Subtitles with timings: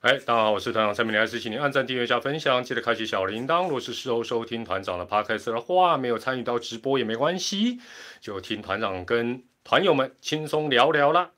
[0.00, 3.64] 哎，大家好，我是团长蔡明来，请您按赞、订阅、加分享，记得开启小铃铛。
[3.64, 7.78] 如果是事后收听团长的 podcast 的话，没有参与到直播也没关系，
[8.18, 11.32] 就听团长跟团友们轻松聊聊啦。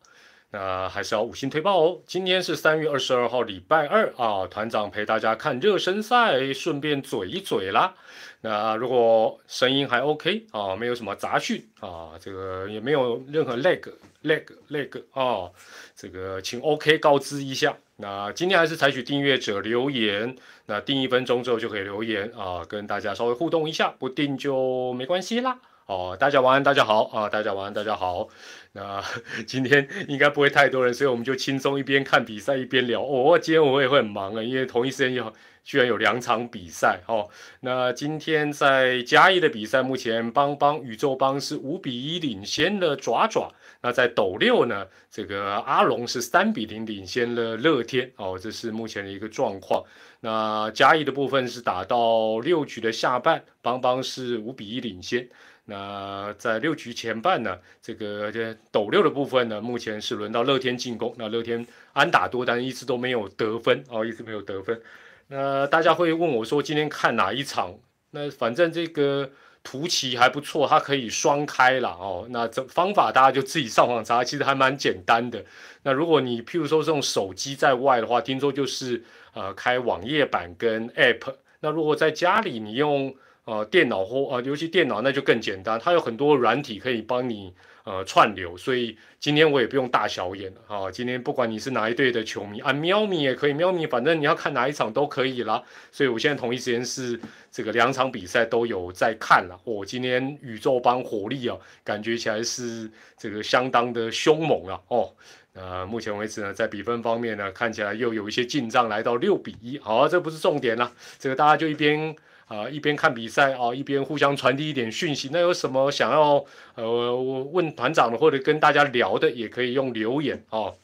[0.52, 2.00] 那还是要五星推报哦。
[2.06, 7.95] 今天是三月二十二号，礼拜二啊，团长陪大家看热身赛，顺便嘴一嘴啦。
[8.42, 13.80] 那如果声音还 OK 啊，没有什么杂讯啊，这个也没有任何 lag
[14.24, 15.50] lag lag 啊，
[15.96, 17.74] 这个请 OK 告知一下。
[17.96, 25.59] 那今天还是采取订阅者留言，那订一分钟之后就可以留言啊，跟大家稍微互动一下，不定就没关系啦。
[25.86, 28.28] 哦，大家晚安，大家好啊，大家晚安，大家好。
[28.73, 29.02] 那
[29.46, 33.02] 今天应该不会太多人，所以我们就轻松一边看比赛一边聊。
[33.02, 35.32] 哦，今天我也会很忙啊，因为同一时间有
[35.64, 37.28] 居然有两场比赛哦。
[37.60, 43.52] 那今天在嘉义的比赛，目前邦邦宇宙邦是五比一领先了爪爪。
[43.82, 49.82] 那在斗六呢，这个阿龙是三比零领先了乐天哦，这是目前的一个状况。
[50.20, 55.29] 那嘉义的部分是打到六局的下半，邦邦是五比一领先。
[55.65, 61.15] 那在六局前半呢，这个这斗六的部分呢，目前是轮到乐天进攻。
[61.16, 64.82] 那乐天安打多，但一直都没有得分哦，一直没有得分。
[65.28, 67.78] 那大家会问我说，今天看哪一场？
[68.10, 69.31] 那反正这个
[69.62, 72.26] 图奇还不错，它可以双开了哦。
[72.31, 75.44] 那这方法大家就自己上网查，其实还蛮简单的。
[75.84, 81.34] 那如果你譬如说这种手机在外的话，听说就是呃开网页版跟 App。
[81.60, 83.15] 那如果在家里你用。
[83.44, 90.88] 呃，电脑或呃，尤其电脑那就更简单，它有很多软体可以帮你呃串流，所以今天我也不用大小眼了啊。
[90.88, 95.60] 今天不管你是哪一队的球迷啊，喵咪也可以，喵咪反正你要看哪一场都可以啦。
[95.91, 97.20] 所以我现在同一时间是
[97.50, 99.60] 这个两场比赛都有在看了。
[99.65, 102.88] 我今天宇宙帮火力啊，感觉起来是
[103.19, 104.81] 这个相当的凶猛啊。
[104.87, 105.12] 哦，
[105.54, 109.81] 呃，目前为止呢，在比分方面呢，看起来又有一些进账，来到六比一。
[109.81, 112.15] 好，这不是重点啦，这个大家就一边。
[112.53, 115.30] 啊，一边看比赛啊，一边互相传递一点讯息。
[115.32, 120.74] 那有什么想要呃问团长的，或者跟大家聊的，也可以用留言哦。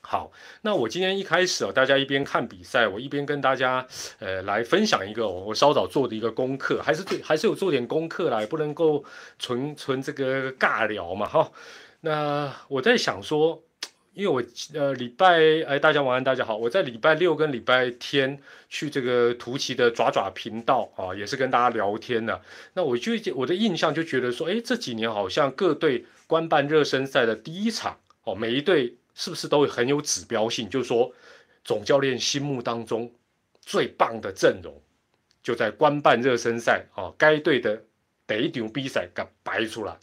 [0.00, 3.86] 好，那我今天一开始啊，大家一边看比赛，我一边跟大家
[4.20, 9.04] 呃来分享一个我稍早做的一个功课，还是对，还是有做点功课啦，也不能够
[9.38, 11.52] 纯纯这个尬聊嘛哈。
[12.00, 13.62] 那我在想说。
[14.14, 14.42] 因为我
[14.78, 22.38] 呃礼拜哎大家晚安大家好，我在礼拜六跟礼拜天去这个图奇的爪爪频道啊，也是跟大家聊天的。
[22.74, 30.68] 那我就我的印象就觉得说，哎这几年好像各队官办热身赛的第一场哦，每一队是不是都很有指标性？
[30.68, 31.10] 就是说
[31.64, 33.10] 总教练心目当中
[33.62, 34.74] 最棒的阵容
[35.42, 37.82] 就在官办热身赛啊，该队的
[38.26, 39.96] 第一场比赛给摆出来。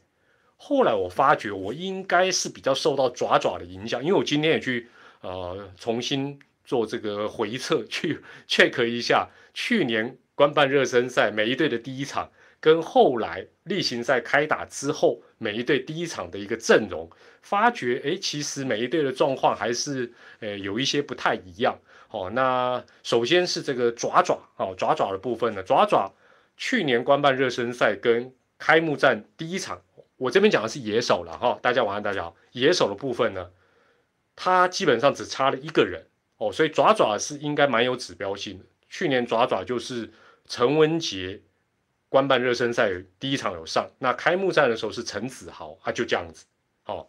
[0.61, 4.89] 后来我发觉，我应该是比较受到爪爪的影响，因为我今天也去
[5.21, 17.09] 呃重新做这个回测， 去 check 一下去年官办热身赛每一队的第一场，跟后来例行赛开打之后每一队第一场的一个阵容，
[17.41, 20.11] 发觉哎，其实每一队的状况还是
[20.41, 21.79] 呃有一些不太一样。
[22.11, 26.13] 哦，那首先是这个爪爪哦，爪爪的部分呢，爪爪
[26.57, 29.81] 去年官办热身赛跟开幕战第一场。
[30.19, 32.35] 我这边讲的是野手了哈，大家晚安，大家好。
[32.51, 33.49] 野手的部分呢，
[34.35, 38.65] 他基本上只差了一个人哦，所以爪爪是应该蛮有指标性的。
[38.89, 40.11] 去年爪爪就是
[40.45, 41.41] 陈文杰
[42.09, 46.45] 官办热身赛第一场有上，那开幕战的时候是陈子豪，啊就这样子
[46.83, 47.07] 哦，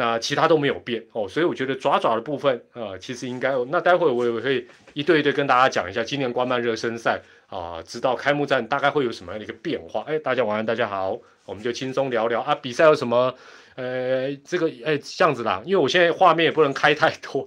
[0.00, 10.00] 那其他都没有变哦，所以我觉得爪爪的部分呃，其实应该那待会我也会一对一对跟大家讲一下今年官办热身赛啊，直到开幕战大概会有什么样的一个变化。
[10.06, 11.18] 哎，大家晚安，大家好。
[11.44, 13.34] 我们就轻松聊聊啊，比赛有什么？
[13.74, 17.46] 呃，这个哎这样子啦，因为我现在画面也不能开太多，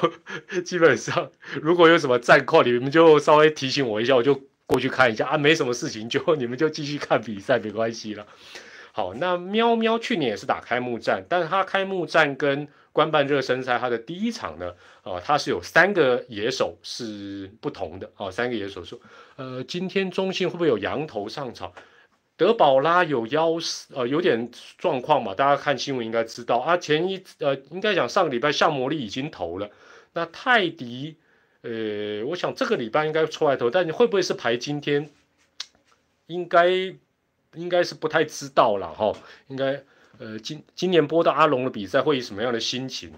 [0.00, 5.36] 我基本上如果有什么战况，你们就稍微提醒我一下，我就过去看一下啊。
[5.36, 8.26] 没什么事情，就 你们就继续看比赛，没关系了。
[8.92, 19.00] 好，那喵喵去年也是打开幕战，但是他开幕战跟官办热身赛，他的第一场呢，呃，他是有三个野手是不同的啊，三个野手说，
[19.36, 21.72] 呃，今天中信会不会有羊头上场？
[22.36, 23.52] 德保拉有腰
[23.94, 26.76] 呃有点状况嘛，大家看新闻应该知道啊。
[26.76, 29.70] 前一呃应该讲上个礼拜夏魔力已经投了，
[30.12, 31.16] 那泰迪
[31.62, 35.08] 呃，我想这个礼拜应该出来投，但你会不会是排今天？
[36.26, 36.94] 应该
[37.54, 39.12] 应该是不太知道了哈。
[39.48, 39.82] 应该
[40.18, 43.12] 呃今今年播到阿龙的比赛会以什么样的心情？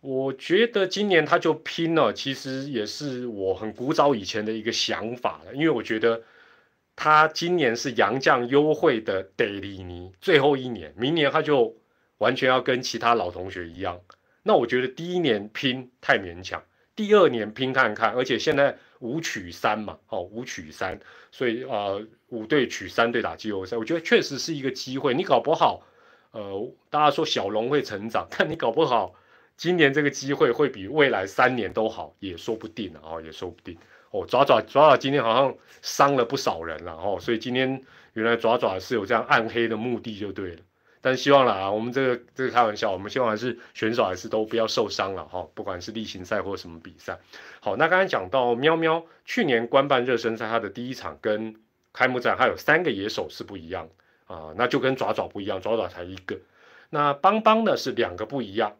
[0.00, 6.22] 我觉得今年他就拼了，其实也是我很古早以前的一个想法了，因为我觉得。
[6.98, 11.76] 他今年是杨将优惠的德里尼最后一年，明年他就
[12.16, 14.00] 完全要跟其他老同学一样。
[14.44, 16.64] 那我觉得第一年拼太勉强，
[16.94, 20.98] 第二年拼看看，而且现在五取三嘛，哦，五取三，
[21.30, 21.98] 所以啊，
[22.28, 25.12] 五队取三队打季后赛，我觉得确实是一个机会。
[25.14, 25.82] 你搞不好，
[26.30, 29.14] 呃，大家说小龙会成长，但你搞不好
[29.56, 33.76] 今年这个机会会比未来三年都好，也说不定啊，也说不定。
[34.10, 37.82] 哦，爪爪爪爪今天好像伤了不少人了哦，所以今天
[38.14, 40.62] 原来爪爪是有这样暗黑的目的就对了。
[41.06, 47.20] 但希望了啊，我们这个这个开玩笑，我们希望还是选手还是都不要受伤了哈，不管是例行赛或什么比赛。
[47.60, 51.54] 好，那刚才讲到喵喵去年官办热身赛，他的第一场跟
[51.92, 53.88] 开幕战还有三个野手是不一样
[54.26, 56.40] 啊，那就跟爪爪不一样，爪爪才一个。
[56.90, 58.76] 那邦邦呢是两个不一样，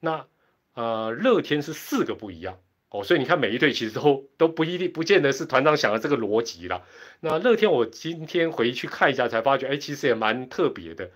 [0.00, 0.26] 那
[0.74, 2.58] 呃乐天是四个不一样
[2.90, 6.82] 哦，所以你看每一队其实都都不一定不见得是团长想的这个逻辑啦。
[7.20, 11.08] 那乐天我今天回去看一下才发觉，哎，其实也蛮特别的。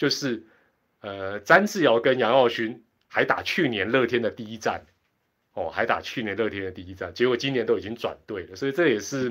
[0.00, 0.42] 就是，
[1.02, 4.86] 呃，詹志尧跟杨耀勋还打去年乐天的第一战，
[5.52, 9.30] 哦，还打去年乐天的第一战，结果今年都已经转队了，所以这也是，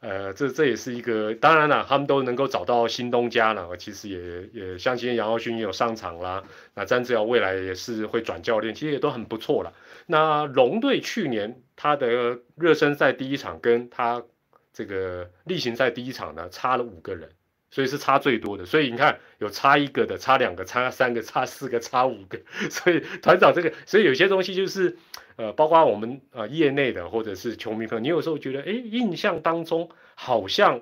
[0.00, 6.44] 呃，这这也是一个，当然了，他们都能够找到新东家了，其实也也相信杨耀勋也有上场啦，
[6.74, 9.72] 那詹志尧未来也是会转教练，其实也都很不错了。
[10.04, 14.22] 那龙队去年他的热身赛第一场跟他
[14.74, 17.30] 这个例行赛第一场呢，差了五个人。
[17.70, 22.38] 所以是差最多的，所以你看有差一个的，差两个，差三个，差四个，差五个，
[22.70, 24.96] 所以团长这个，所以有些东西就是，
[25.36, 30.80] 呃，包括我们呃业内的或者是球迷朋友，你有时候觉得，哎，印象当中好像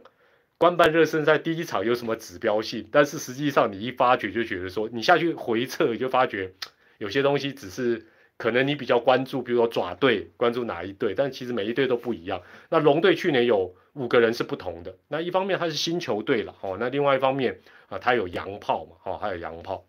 [0.58, 6.52] 官办热身赛第一场有什么指标性，但是实际上你一发觉就觉得说，你下去回测就发觉
[6.98, 8.06] 有些东西只是。
[8.36, 11.14] 可能你比较关注，比如说爪队，关注哪一队？
[11.14, 12.42] 但其实每一队都不一样。
[12.68, 14.96] 那龙队去年有五个人是不同的。
[15.08, 19.86] 那一方面他是新球队了，哦，那另外一方面啊，他有洋炮嘛，哦，还有洋炮。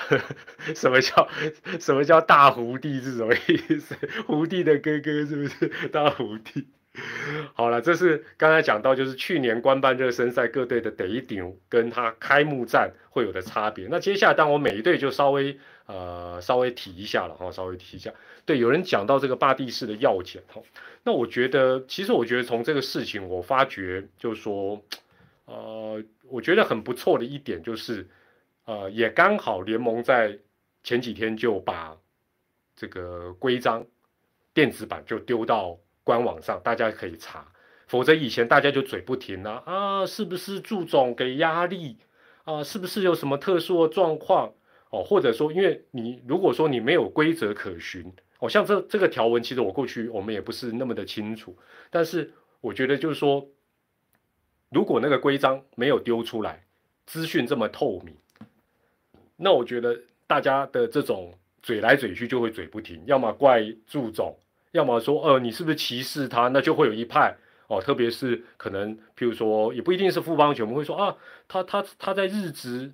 [0.74, 1.28] 什么叫
[1.78, 3.94] 什么叫大胡弟是什么意思？
[4.26, 6.66] 胡弟的哥哥是不是大胡弟？
[7.54, 13.86] 好了，这是刚才讲到，就是去年官办热身赛各队的得顶跟他开幕战会有的差别。
[13.90, 15.58] 那接下来，当我每一队就稍微
[15.90, 18.12] 呃稍微提一下了哈，稍微提一下。
[18.46, 20.62] 对，有人讲到这个霸地式的要件哈，
[21.02, 24.80] 那我觉得其实我觉得从这个事情我发觉就是说，
[25.46, 28.08] 呃，我觉得很不错的一点就是，
[28.66, 30.38] 呃，也刚好联盟在
[30.82, 31.96] 前几天就把
[32.76, 33.84] 这个规章
[34.54, 35.78] 电子版就丢到。
[36.02, 37.46] 官网上大家可以查，
[37.86, 41.98] 否则以前大家就嘴不停了啊，是不是祝总给压力
[42.44, 42.64] 啊？
[42.64, 44.50] 是不是有什么特殊的状况
[44.90, 45.02] 哦？
[45.02, 51.56] 或者说，因为你如果说你没有规则可循，哦，像这这个条文，其实我过去我们也不是那么的清楚，
[51.90, 53.48] 但是我觉得就是说，
[54.70, 56.64] 如果那个规章没有丢出来，
[57.06, 58.14] 资讯这么透明，
[59.36, 64.36] 那我觉得大家的这种嘴来嘴去就会嘴不停，要么怪祝总。
[64.72, 66.46] 要么说，呃，你是不是歧视他？
[66.46, 71.16] 那就会有一派哦，特别是可能，譬如说，也不一定是富邦球，我们会说啊，
[71.48, 72.92] 他他他在日职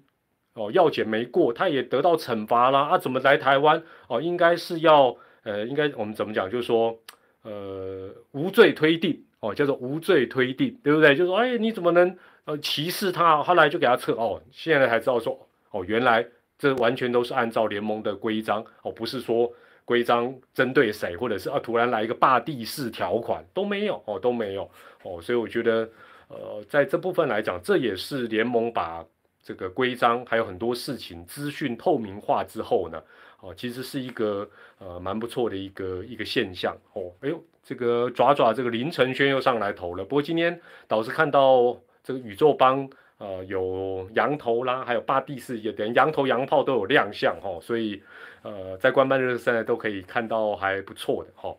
[0.56, 3.80] 哦，药检没过，他也得到惩罚啦，啊，怎么来台湾？
[4.08, 6.50] 哦，应该是要，呃，应该我们怎么讲？
[6.50, 6.98] 就是说，
[7.42, 11.14] 呃，无罪推定哦，叫做无罪推定，对不对？
[11.14, 12.16] 就是说，哎，你怎么能
[12.46, 13.42] 呃歧视他？
[13.42, 15.38] 后来就给他撤哦，现在才知道说，
[15.70, 16.26] 哦，原来
[16.58, 19.52] 这完全都是按照联盟的规章哦，不是说。
[19.86, 24.68] 规章针对谁，或者是啊突然来一个霸地式条款都没有哦，都没有
[25.04, 25.88] 哦，所以我觉得
[26.26, 29.06] 呃在这部分来讲，这也是联盟把
[29.46, 33.00] 这个规章还有很多事情资讯透明化之后呢，
[33.38, 37.12] 哦其实是一个呃蛮不错的一个一个现象哦。
[37.20, 42.90] 哎呦，这个爪爪这个林承轩又上来投了，不过今天导致看到这个宇宙帮。
[43.18, 48.02] 呃，有羊头啦，还有八地四，也连羊头羊炮都有亮相哈，所以
[48.42, 51.56] 呃，在官办热身赛都可以看到还不错的哈。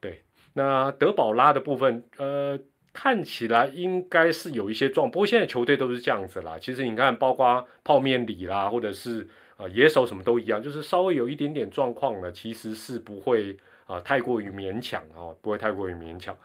[0.00, 2.58] 对，那德保拉的部分，呃，
[3.00, 6.58] 看起来应该是有一些状，不过现在球队都是这样子啦。
[6.60, 9.24] 其实你看，包括泡面里啦，或者是
[9.56, 16.36] 呃野手什么都一样，就是稍微有一点点状况呢，其实是不会啊太过于勉强哦，不会太过于勉强。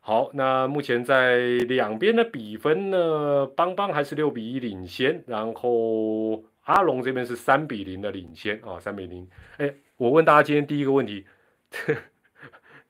[0.00, 1.38] 好，那目前在
[1.68, 3.46] 两边的比分呢？
[3.46, 9.28] 邦邦还是六比一领先，然后阿龙这边是三比零的领先啊，三比零。
[9.58, 11.24] 哎，我问大家今天第一个问题，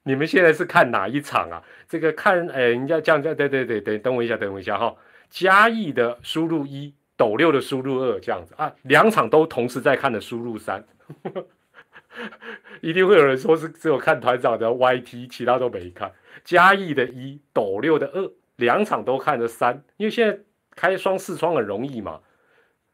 [0.03, 1.63] 你们现在是看哪一场啊？
[1.89, 4.95] 这个看，哎，人家这样这样，对对对对，等我一下，等我一下哈。
[5.29, 10.85] 嘉义的输入一，斗六的输入二，这样子啊，两场都同时在看的输入三。
[12.81, 16.11] 一定会有人说是只有看团长的 YT，其他都没看。
[16.45, 20.39] 嘉义的一，斗六的二，两场都看的三，因为现在
[20.75, 22.19] 开双四窗很容易嘛。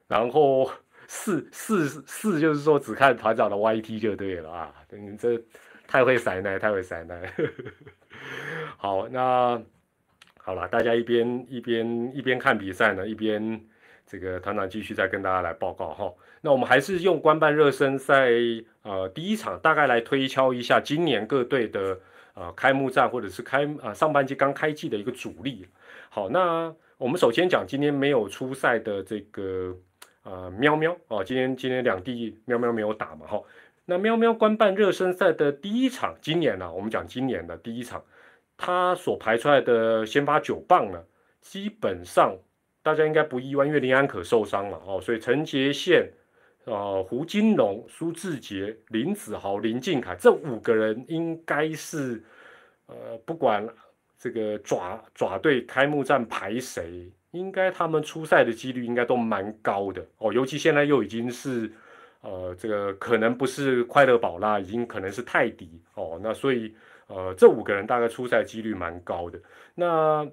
[0.09, 0.71] 然后
[1.07, 5.41] 四四四就是说只看团长的 YT 就对了啊，你这
[5.87, 7.33] 太会塞奶，太会塞奶。
[8.77, 9.61] 好，那
[10.39, 13.61] 好了，大家一边一边一边看比赛呢，一边
[14.07, 16.13] 这个团长继续再跟大家来报告哈。
[16.41, 18.31] 那我们还是用官办热身赛
[18.83, 21.99] 呃第一场大概来推敲一下今年各队的
[22.35, 25.67] 呃开幕战或者是开啊上半季刚开季的一个主力。
[26.09, 29.77] 好，那我们首先讲今天没有出赛的这个。
[30.27, 33.41] 啊，喵喵哦，今天今天两地喵喵没有打嘛哈，
[33.89, 38.05] 那喵喵官办热身赛的第一场，今年呢，我们讲今年的第一场，
[38.57, 41.01] 他所排出来的先发九棒呢，
[41.41, 42.37] 基本上
[42.83, 46.11] 大家应该不意外，因为林安可受伤了哦，所以陈杰宪、
[46.65, 52.21] 呃胡金龙、苏志杰、林子豪、林敬凯这五个人应该是
[52.87, 53.65] 呃不管
[54.19, 57.09] 这个爪爪队开幕战排谁。
[57.33, 61.71] 应该他们出赛的几率应该都蛮高的哦，尤其现在又已经是，
[62.27, 66.75] 呃，这个可能不是快乐宝啦，已经可能是泰迪哦，那所以
[67.07, 69.41] 呃，这五个人大概出赛几率蛮高的。
[69.75, 70.29] 那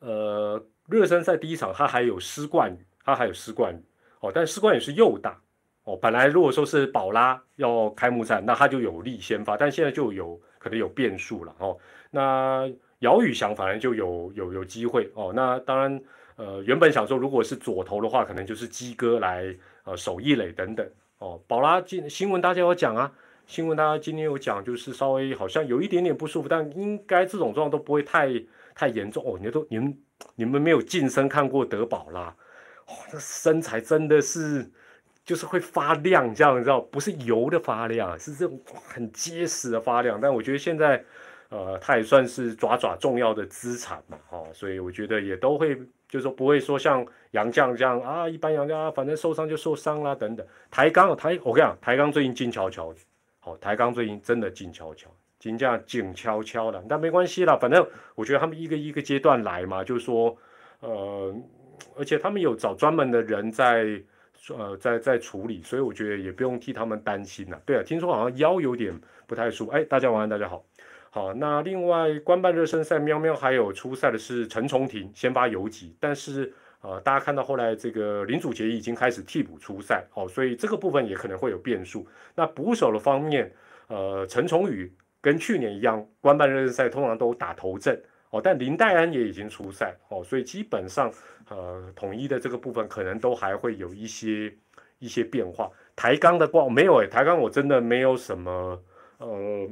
[0.00, 3.82] 呃，热身赛第一场他还有施冠宇，他还有施冠宇
[4.20, 5.40] 哦，但施冠宇是右打
[5.84, 11.78] 哦，本来如果说是宝拉要开幕战，那他就有利先发，但现在就有可能有变数了哦，
[12.10, 12.70] 那。
[13.00, 16.00] 姚宇翔反而就有有有机会哦，那当然，
[16.36, 20.84] 呃，原本想说如果是左投的话，可能就是鸡哥来呃守一垒等等
[21.18, 21.40] 哦。
[21.46, 23.12] 宝拉今新闻大家有讲啊，
[23.46, 28.28] 新闻大家今天有讲，就是稍微好像有一点点不舒服，但应该这种状况都不会太
[28.74, 29.38] 太严重哦。
[29.40, 29.98] 你都你们
[30.34, 32.34] 你们没有近身看过德宝拉，
[32.86, 34.68] 哦，那身材真的是
[35.24, 40.20] 就是会发亮，这样你知道不是油的发亮，是这种很结实的发亮。
[40.20, 41.04] 但我觉得现在。
[41.50, 45.78] 呃，他也算是爪爪重要的资产嘛，哈，所以我觉得也都会，
[46.14, 50.46] 就是说不会说像杨绛这样啊，一般杨绛啊，反正受伤就受伤啦，等等。
[50.70, 52.94] 抬杠，抬，我跟你讲，抬杠最近静悄悄，
[53.40, 60.36] 好，抬杠最近真的静悄悄，金价静悄悄的，但没关系啦，反正我觉得他们一个一个阶段来嘛，就是说，
[60.78, 61.34] 呃，
[61.96, 64.00] 而且他们有找专门的人在，
[64.56, 67.60] 呃，在在处理，所以我觉得也不用替他们担心了。
[67.66, 70.64] 对啊，听说好像腰有点不太舒服，哎，大家晚安，大家好。
[71.14, 82.04] 好，那另外官办热身赛，喵喵还有出赛的是陈重廷，先发游击，但是呃，大家看到后来这个林祖杰已经开始替补出赛，哦，所以这个部分也可能会有变数。
[82.34, 83.48] 那捕手的方面，
[83.86, 87.96] 呃，陈崇宇跟去年一样，官办热身赛通常都打头阵，
[88.30, 91.12] 哦，但林黛安也已经出赛，哦，所以基本上
[91.48, 94.52] 呃，统一的这个部分可能都还会有一些
[94.98, 95.70] 一些变化。
[95.94, 98.82] 抬杠的话没有诶，抬杠我真的没有什么
[99.18, 99.68] 呃。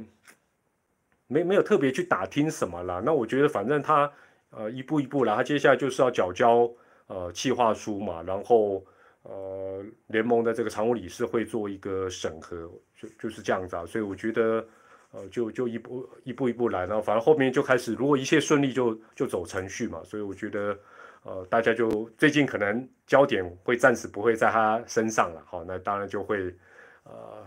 [1.33, 4.11] 没没有特别去打听什么了，那我觉得反正他
[4.51, 6.69] 呃一步一步来，他接下来就是要缴交
[7.07, 8.85] 呃计划书嘛，然后
[9.23, 14.63] 呃联盟的这个常务理事会做一个审核，就就是这样子啊，所以我觉得
[15.11, 20.77] 呃就就一步一步一步来，然后反正后面就开始，如果一切顺利就就走程序嘛，所以我觉得
[21.23, 26.55] 呃大家就最近可能焦点会暂时不会在他身上了，好，那当然就会
[27.03, 27.43] 呃。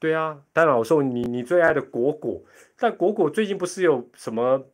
[0.00, 2.40] 对啊，但老寿，你你最爱的果果，
[2.78, 4.64] 但果果最近不是有什么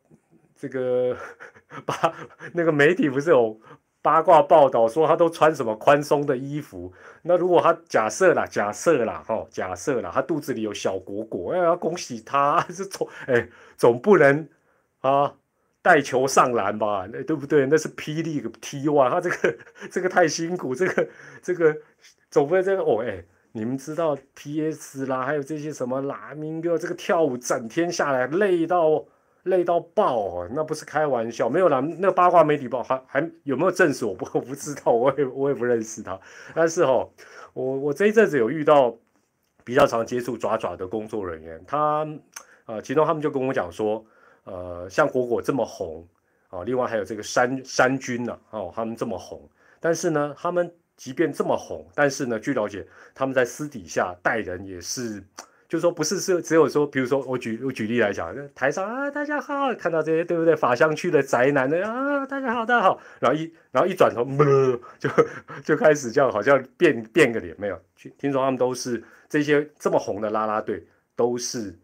[0.55, 1.17] 这个
[1.87, 2.15] 八
[2.53, 3.59] 那个媒体不是有
[4.03, 6.93] 八卦报道说他都穿什么宽松的衣服？
[7.23, 14.47] 那如果他假设啦，假设啦，哈，假设啦，他肚子里有小果果，哎呀，恭喜他， 是总哎总不能
[15.01, 15.35] 啊
[15.81, 17.09] 带球上篮吧？
[17.11, 17.65] 那对不对？
[17.65, 19.57] 那是霹雳个 T one，他这个
[19.91, 21.09] 这个太辛苦，这个
[21.41, 21.75] 这个
[22.31, 23.25] 总不能这个哦哎。
[23.57, 25.07] 你们知道 P.S.
[25.07, 29.05] 啦，还有这些什么拉明哥，这个跳舞整天下来累到
[29.45, 31.49] 累到爆哦，那不是开玩笑。
[31.49, 34.05] 没有啦，那个八卦媒体报还还有没有证实？
[34.05, 36.19] 我不我不知道，我也我也不认识他。
[36.53, 37.09] 但是哦，
[37.55, 38.93] 我我这一阵子有遇到
[39.63, 42.05] 比较常接触爪爪的工作人员，他
[42.67, 44.05] 呃，其中他们就跟我讲说，
[44.43, 46.05] 呃，像果果这么红
[46.49, 50.75] 啊，另外还有这个山山君呐，哦，他们这么红，但是呢，他们。
[50.97, 55.21] 即便这么红，但是呢，据了解，他们在私底下待人也是，
[55.69, 60.55] 就是说不是是只有说，比如说我举我举例来讲，台上啊大家好，看到这些对不对？
[60.55, 64.25] 法香区的宅男的啊大家好大家好，然后一然后一转头，
[64.99, 65.11] 就
[65.65, 68.15] 就开始叫好像变变个脸没有去？
[68.17, 70.87] 听说他们都是这些这么红的啦啦队，
[71.17, 71.77] 都是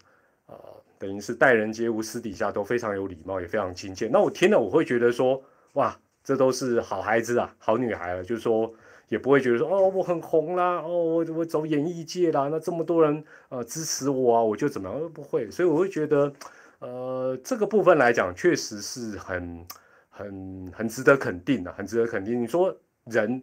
[0.47, 0.55] 呃
[0.99, 4.09] 等于是待人接物，私底下都非常有礼貌，也非常亲切。
[4.13, 8.73] 那我听了我会觉得说，哇，这都是好孩子啊，好女孩啊，就是说。
[9.11, 16.33] 也不会觉得说哦我很红啦哦我我走演艺界啦那这么多人呃支持我啊我就怎么样都不会所以我会觉得
[16.79, 19.67] 呃这个部分来讲确实是很
[20.09, 22.75] 很很值得肯定的很值得肯定你说
[23.05, 23.43] 人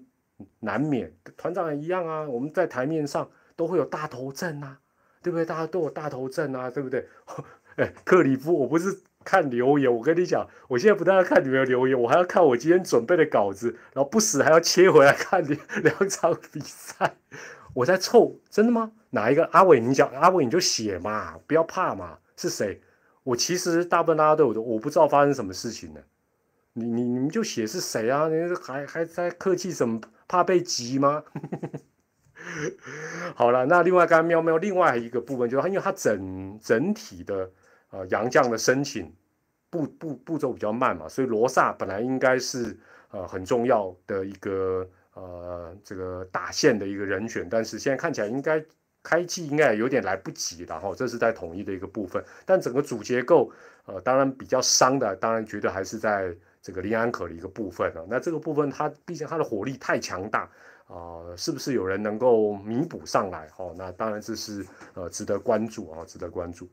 [0.60, 1.12] 难免。
[1.36, 4.80] 团长也一样啊，我们在台面上都会有大头症啊，
[5.22, 5.44] 对不对？
[5.44, 7.08] 大家都有大头症啊，对不对？
[7.78, 8.96] 哎，克里夫，我不是
[9.28, 17.18] 看留言，我跟你讲，我现在不但要看你们的留言，我还要看我今天准备的稿子，然后不时还要切回来看两两场比赛。
[17.76, 18.94] 我在凑，真的吗？
[19.10, 19.44] 哪一个？
[19.52, 22.18] 阿伟，你讲，阿伟你就写嘛，不要怕嘛。
[22.38, 22.82] 是谁？
[23.24, 26.00] 我其实大部分大家都有，我不知道发生什么事情呢。
[26.72, 28.30] 你你你们就写是谁啊？
[28.30, 30.00] 你还还在客气什么？
[30.26, 31.24] 怕被急吗？
[33.36, 37.52] 好了，那另外刚刚喵喵另外一个部分，就是因为它整整体的
[37.92, 39.14] 呃杨将的申请
[39.70, 42.78] 步步步骤比较慢嘛，所以罗萨本来应该是
[43.12, 44.88] 呃很重要的一个。
[45.20, 48.64] 呃，这个打线的一个人选，但是现在看起来应该
[49.02, 52.24] 开季应该有点来不及了哈，这是在统一的一个部分。
[52.46, 53.52] 但整个主结构，
[53.88, 58.06] 呃，当然比较伤的，当然觉得还是在这个林安可的一个部分了。
[58.08, 60.48] 那这个部分，它毕竟它的火力太强大
[60.86, 63.48] 啊，是不是有人能够弥补上来？
[63.48, 64.64] 哈，那当然这是
[64.94, 66.70] 呃值得关注啊，值得关注。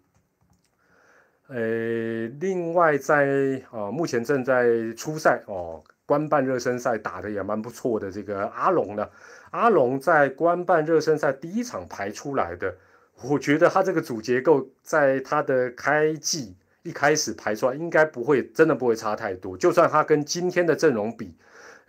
[1.49, 5.83] 呃，另外在呃目前正在初赛哦。
[6.07, 9.09] 官办热身赛打的也蛮不错的，这个阿龙呢，
[9.53, 12.77] 阿龙在官办热身赛第一场排出来的，
[13.23, 21.35] 我觉得他这个主结构在他的开季一开始排出来，应该不会真的不会差太多，就算他跟今天的阵容比，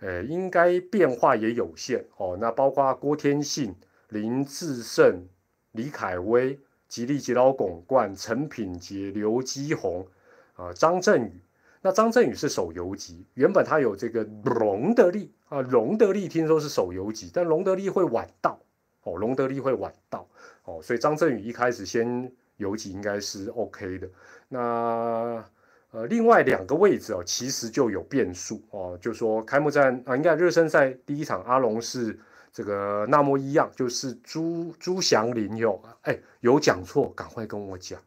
[0.00, 2.38] 呃，应该变化也有限哦。
[2.40, 3.76] 那包括郭天信、
[4.08, 5.26] 林志胜、
[5.72, 6.58] 李凯威、
[6.88, 10.06] 吉利吉老巩冠、陈品杰、刘基宏
[10.54, 11.40] 啊、张振宇。
[11.82, 18.58] 那张振宇是守游击，原本他有这个龙德利啊，龙德利听说是守游击，但龙德利会晚到
[19.04, 20.26] 哦，龙德利会晚到
[20.64, 24.08] 哦，所以张振宇一开始先游击应该是 OK 的。
[24.48, 25.44] 那
[25.92, 32.18] 呃，另外两个位置哦，其实就有变数哦，就说开幕战啊，应该热身赛第一场阿龙是
[32.56, 38.00] 这个那么一样，就是朱朱祥林有哎有讲错，赶快跟我讲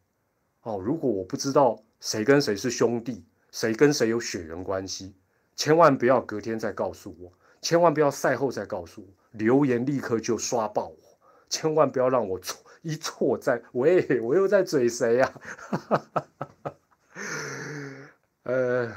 [0.63, 3.23] 哦，如果我不知道谁跟谁是兄弟。
[3.51, 5.15] 谁跟谁有血缘关系？
[5.55, 10.97] 千万不要隔天再告诉我，千万不要赛后再告诉我，留言立刻就刷爆我，
[11.47, 15.33] 千万不要让我错一错再喂，我又在嘴谁呀？
[18.43, 18.95] 呃，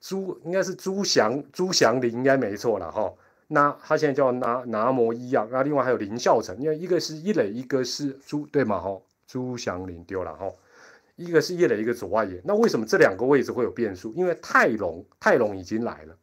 [0.00, 3.12] 朱应该是朱祥朱祥林应该没错了哈。
[3.52, 8.80] 那他现在叫拿拿摩一样，那另外还有林孝成，因为一个是一垒，一个是朱对嘛？
[8.80, 10.50] 哈，朱祥林丢了哈。
[11.16, 12.40] 一个是叶磊，一个左外野。
[12.42, 14.10] 那为什么这两个位置会有变数？
[14.14, 16.16] 因为泰隆泰隆已经来了，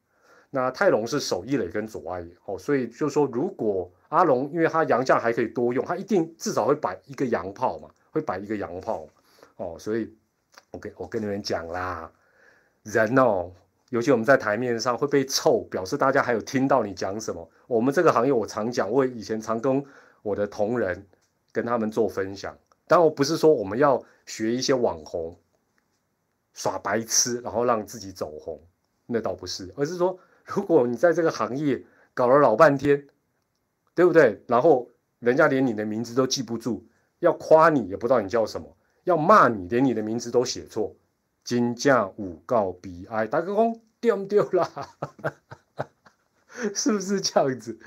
[0.49, 9.07] 那泰隆是守一垒跟左外野哦，所以就说，如果阿龙，因为他洋将还可以多用，他一定至少会摆一个洋炮嘛，会摆一个洋炮
[9.57, 10.11] 哦，所以
[10.71, 12.11] 我跟我跟你们讲啦，
[12.83, 13.51] 人哦，
[13.89, 17.49] 尤其我们在台面上会被臭，表示大家还有听到你讲什么。
[17.67, 19.83] 我们这个行业我常讲，我以前常跟
[20.21, 21.05] 我的同仁
[21.51, 22.57] 跟他们做分享。
[22.87, 25.35] 当然，不是说我们要学一些网红
[26.53, 28.59] 耍白痴，然后让自己走红，
[29.05, 33.07] 那倒不是，而是说，如果你在这个行业搞了老半天，
[33.95, 34.41] 对不对？
[34.47, 36.83] 然后人家连你的名字都记不住，
[37.19, 40.95] 要夸你也不知道你叫什么，要骂你连你的名字都写错，
[41.43, 44.89] 金价五告比哀，大哥公丢不丢啦？
[46.73, 47.79] 是不是这样子？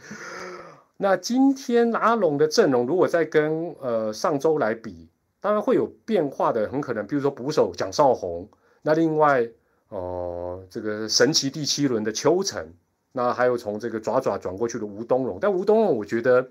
[0.96, 5.08] 那今天阿龙的阵容，如果再跟呃上周来比，
[5.40, 8.48] 当然会有变化的，很可能，比如说捕手蒋少红，
[8.82, 9.48] 那另外
[9.88, 12.72] 哦这个神奇第七轮的邱成，
[13.10, 16.48] 那还有从这个爪爪转过去的吴东荣，但吴东荣我觉得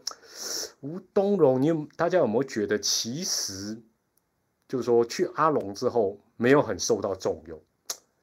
[0.81, 3.81] 吴东荣，你大家有没有觉得其实
[4.67, 7.61] 就是说去阿龙之后没有很受到重用，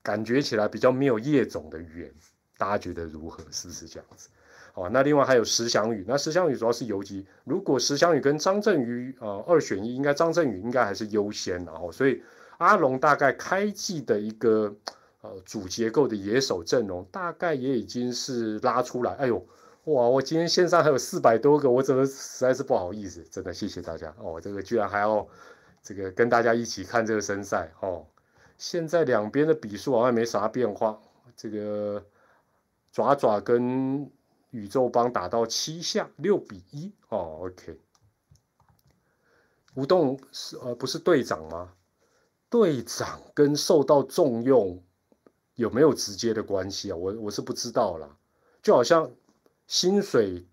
[0.02, 2.12] 感觉起来比较没有叶总的缘，
[2.56, 3.44] 大家觉得如何？
[3.52, 4.28] 是不是这样子？
[4.74, 7.24] 哦，那另外还有石祥宇，那石祥宇主要是游击。
[7.44, 12.20] 如果石祥宇跟张振宇呃二选一，应该张振宇应该还是优先，然后所以
[12.58, 14.74] 阿龙大概开季的一个
[15.20, 19.12] 呃主结构的野手阵容，大概也已经是拉出来。
[19.14, 19.36] 哎呦，
[19.84, 20.08] 哇！
[20.08, 24.40] 我今天线上还有四百多个，我怎么实在是不好意思，真的谢谢大家哦。
[24.40, 25.26] 这个居然还要
[25.82, 28.06] 这个跟大家一起看这个生赛哦。
[28.56, 31.00] 现在两边的比数好像没啥变化，
[31.36, 32.04] 这个
[32.92, 34.10] 爪爪跟。
[34.50, 37.78] 宇宙帮打到七下六比一哦，OK。
[39.74, 41.74] 吴栋是呃不是队长吗？
[42.48, 44.82] 队长跟受到重用
[45.54, 46.96] 有没有直接的关系啊？
[46.96, 48.16] 我我是不知道啦。
[48.62, 49.10] 就好像
[49.66, 50.46] 薪水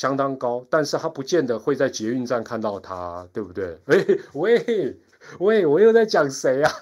[0.00, 3.78] 相当高，但是他不见得会在捷运站看到他，对不对？
[3.84, 4.98] 哎喂
[5.40, 6.72] 喂，我又在讲谁啊？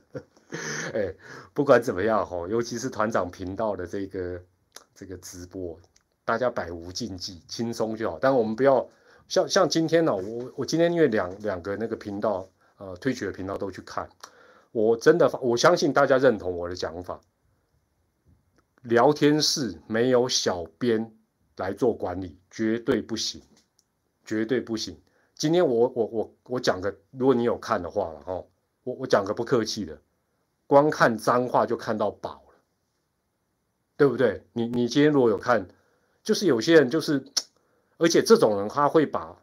[0.92, 1.14] 哎，
[1.54, 4.38] 不管怎么样哈，尤其是团长频道的这个。
[4.98, 5.78] 这个直播
[6.24, 8.18] 大家百无禁忌，轻松就好。
[8.18, 8.88] 但我们不要
[9.28, 14.08] 像像今天呢，我我今天因为两两个那个频道，呃，推举的频道都去看，
[14.72, 17.20] 我真的我相信大家认同我的讲法。
[18.82, 21.12] 聊天室没有小编
[21.56, 23.42] 来做管理，绝对不行，
[24.24, 25.00] 绝对不行。
[25.34, 28.44] 今天我我我我讲个，如果你有看的话了哈，
[28.82, 30.00] 我我讲个不客气的，
[30.66, 32.54] 光看脏话就看到饱了，
[33.96, 34.46] 对不对？
[34.52, 35.68] 你你今天如果有看。
[36.26, 37.24] 就是有些人就是，
[37.98, 39.40] 而且这种人他会把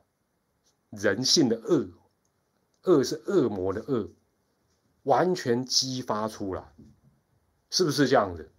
[0.89, 1.88] 人性的恶，
[2.82, 4.10] 恶是恶魔的恶，
[5.04, 6.76] 完全激发出来，
[7.69, 8.52] 是不是这样子？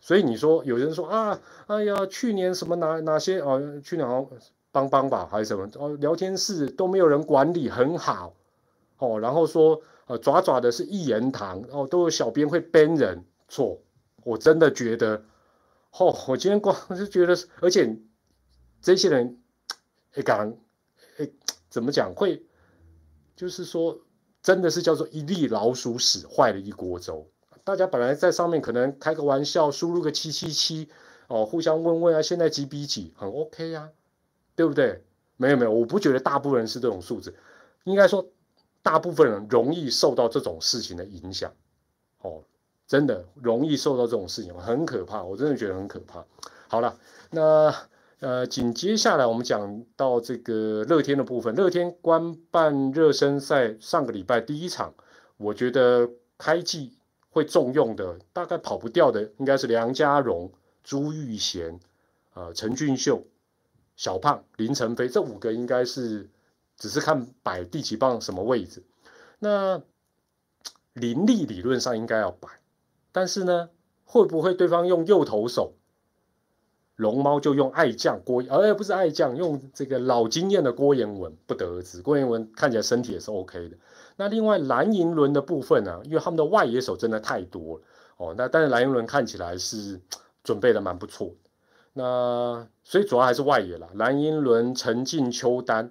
[0.00, 4.28] 所以你说有人说啊，哎呀，去年什么哪哪些哦，去年好
[4.72, 8.34] 帮帮吧还是什么哦，聊天室都没有人管理很好
[8.98, 13.80] 哦，然后说呃爪爪的是一言堂哦，都有小编会编人，错，
[14.24, 15.22] 我真的觉得。
[15.98, 17.98] 哦，我今天光是觉得，而且
[18.80, 19.40] 这些人，
[20.12, 20.56] 哎，敢，
[21.18, 21.28] 哎，
[21.68, 22.14] 怎么讲？
[22.14, 22.46] 会，
[23.34, 23.98] 就是说，
[24.40, 27.28] 真的是叫做一粒老鼠屎坏了一锅粥。
[27.70, 30.88] 大家本来在上面可能开个玩笑，输入个七七七，
[31.28, 33.90] 哦，互相问问啊，现在几比几，很 OK 呀，
[34.56, 35.04] 对不对？
[35.36, 37.32] 没有没有，我不觉得大部分人是这种素质，
[37.84, 38.26] 应该说，
[38.82, 41.52] 大部分人容易受到这种事情的影响，
[42.22, 42.42] 哦。
[42.88, 46.24] 真的容易受到这种事情，很可怕，我真的觉得很可怕。
[46.66, 46.98] 好了，
[47.30, 47.72] 那
[48.18, 51.54] 呃，紧接下来我们讲到这个乐天的部分。
[51.54, 54.92] 乐天官办热身赛上个礼拜第一场，
[55.36, 56.98] 我觉得开季
[57.30, 60.52] 会重用的，大概跑不掉的应该是梁家荣、
[60.84, 61.80] 朱玉贤、
[62.34, 63.24] 呃陈俊秀、
[63.96, 66.28] 小胖、林晨飞这五个，应该是
[66.76, 68.82] 只是看摆第几棒什么位置。
[69.38, 69.80] 那
[70.92, 72.48] 林立理论上应该要摆。
[73.12, 73.70] 但是呢，
[74.04, 75.74] 会不会对方用右投手，
[77.00, 82.02] 龙猫就用爱将郭，而不是爱将，用这个老经验的郭彦文，不得而知。
[82.02, 83.76] 郭彦文看起来身体也是 OK 的。
[84.16, 87.82] 那另外蓝银轮的部分呢，因为他们的外野手真的太多了
[88.18, 88.34] 哦。
[88.36, 90.00] 那但是蓝银轮看起来是
[90.44, 91.30] 准备的蛮不错。
[91.92, 95.90] 那所以主要还是外野了，蓝银轮、陈进、秋丹。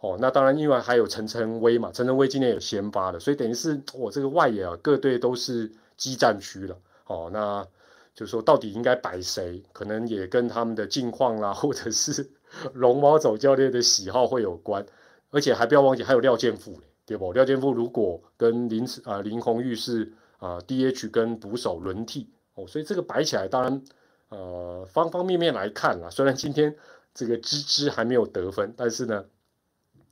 [0.00, 5.72] 哦，那当然另外还有陈晨威嘛，陈晨威今天也先发了，所以等于是我这个外野啊，各队都是。
[5.94, 7.64] 激战区了，哦，那
[8.14, 12.30] 就是说到底应该摆谁，可能也跟他们的近况啦，或者是
[12.74, 14.84] 龙猫走教练的喜好会有关，
[15.30, 17.32] 而且还不要忘记还有廖健富对不？
[17.32, 23.82] 廖健富如果跟林啊林红玉是啊 DH 跟捕手轮替哦，所以这个摆起来，当然
[24.28, 26.76] 呃方方面面来看啦，虽然今天
[27.14, 29.24] 这个芝芝还没有得分，但是呢，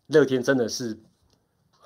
[0.06, 0.98] 乐天真的是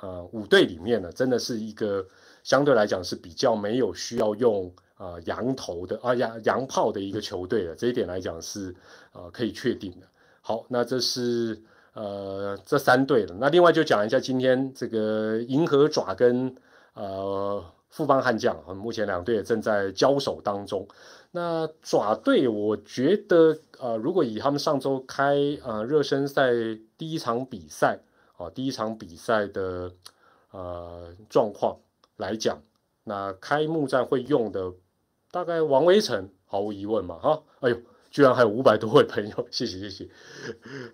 [0.00, 2.06] 呃五队里面呢，真的是一个。
[2.44, 8.74] 相对来讲是比较没有需要用啊羊头的啊羊羊炮的一个球队的这一点来讲是
[9.12, 10.06] 呃可以确定的。
[10.40, 11.62] 好，那这是
[11.94, 13.34] 呃这三队了。
[13.40, 16.54] 那另外就讲一下今天这个银河爪跟
[16.94, 20.86] 呃富邦悍将，目前两队也正在交手当中。
[21.30, 26.52] 那爪队我觉得呃如果以他们上周开呃热身赛
[26.96, 28.00] 第一场比赛
[28.36, 29.92] 啊第一场比赛的
[30.50, 31.76] 呃状况。
[32.16, 32.62] 来讲，
[33.02, 34.72] 那开幕战会用的
[35.34, 37.76] 大概王威成毫无疑问嘛，哈，哎呦，
[38.08, 40.08] 居然还有五百多位朋友，谢谢谢谢。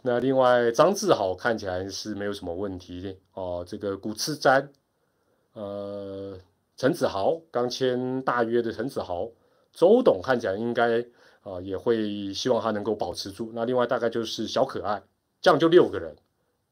[0.01, 4.67] 那另外张志豪看起来是没有什么问题的哦，这个古次瞻，
[5.53, 6.39] 呃，
[6.75, 9.29] 陈子豪刚签大约的陈子豪，
[9.75, 11.05] 周董看起来应该
[11.43, 13.53] 啊也会希望他能够保持住。
[13.55, 15.03] 那另外大概就是小可爱，
[15.43, 16.17] 这样就六个人，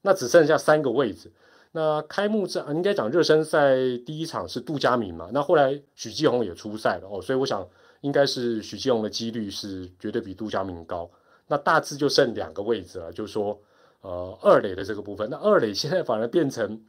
[0.00, 1.30] 那只剩下三个位置。
[1.72, 3.76] 那开幕战应该讲热身赛
[4.06, 5.28] 第一场是杜佳明嘛？
[5.32, 7.66] 那后来许继红也出赛了哦，所以我想
[8.00, 11.08] 应该是许继红的几率是绝对比杜佳明高。
[11.46, 13.60] 那大致就剩两个位置了，就是说
[14.00, 15.28] 呃二垒的这个部分。
[15.30, 16.80] 那二垒现在反而变成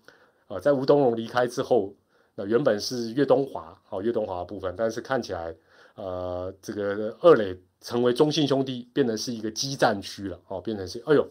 [0.48, 1.94] 呃在吴东荣离开之后，
[2.36, 5.54] 那原本是岳东华哦岳东华的部分，但是看起来
[5.96, 11.28] 呃这个二垒成为中信兄弟变成是一个激战区了哦，变成是哎呦，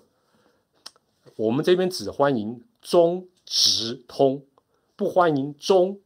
[1.37, 3.27] 我们这边只欢迎中。
[3.51, 4.43] 直通
[4.95, 5.99] 不欢迎中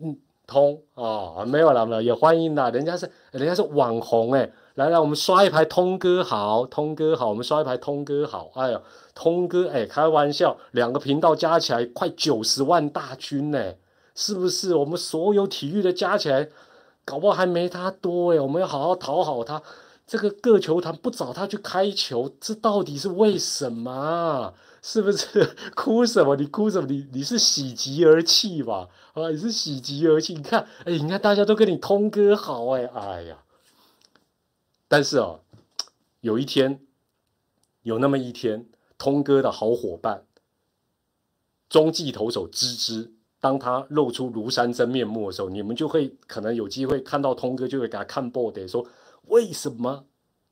[0.00, 8.80] 嗯通啊没有了没有也欢迎的，人家是人家是网红哎，来来我们刷一排通哥好，通哥好，我们刷一排通哥好，哎呦
[9.14, 13.74] 通哥哎开玩笑，两个频道加起来快九十万大军呢，
[14.14, 14.74] 是不是？
[14.74, 16.48] 我们所有体育的加起来，
[17.04, 19.62] 搞不好还没他多哎，我们要好好讨好他。
[20.12, 24.52] 这个各球团不找他去开球，这到底是为什么？
[24.82, 26.36] 是不是 哭什么？
[26.36, 26.86] 你哭什么？
[26.86, 28.90] 你你是喜极而泣吧？
[29.14, 30.34] 啊，你是喜极而泣。
[30.34, 33.38] 你看，哎，你看大家都跟你通哥好，哎，哎呀。
[34.86, 35.40] 但是哦，
[36.20, 36.78] 有一天，
[37.82, 38.66] 有那么一天，
[38.98, 40.24] 通哥的好伙伴，
[41.70, 48.86] 中继投手芝芝，当他露出庐山真面目的时候，你们就会可能有机会看到通哥，就会给他看 board 说，
[49.28, 50.04] 为什么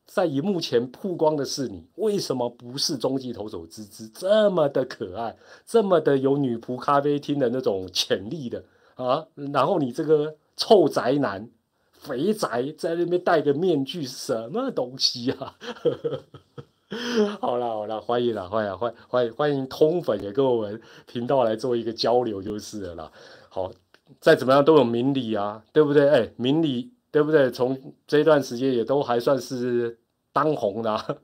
[0.07, 1.87] 在荧幕前曝光的是你？
[1.97, 4.09] 为什么不是中继投手芝芝？
[4.09, 9.27] 这么的可爱，这么的有女仆咖啡厅的那种潜力的啊？
[9.53, 11.49] 然后你这个臭宅男。
[11.93, 15.55] 肥宅在那边戴个面具，什么东西啊？
[17.39, 23.13] 好了好了，欢迎了，欢迎欢欢迎欢迎通粉也跟我们频道来做一个交流就是了啦。
[23.51, 23.71] 好，
[24.19, 26.09] 再怎么样都有明理啊，对不对？
[26.09, 27.51] 哎，明理对不对？
[27.51, 29.99] 从这段时间也都还算是
[30.33, 30.97] 当红的。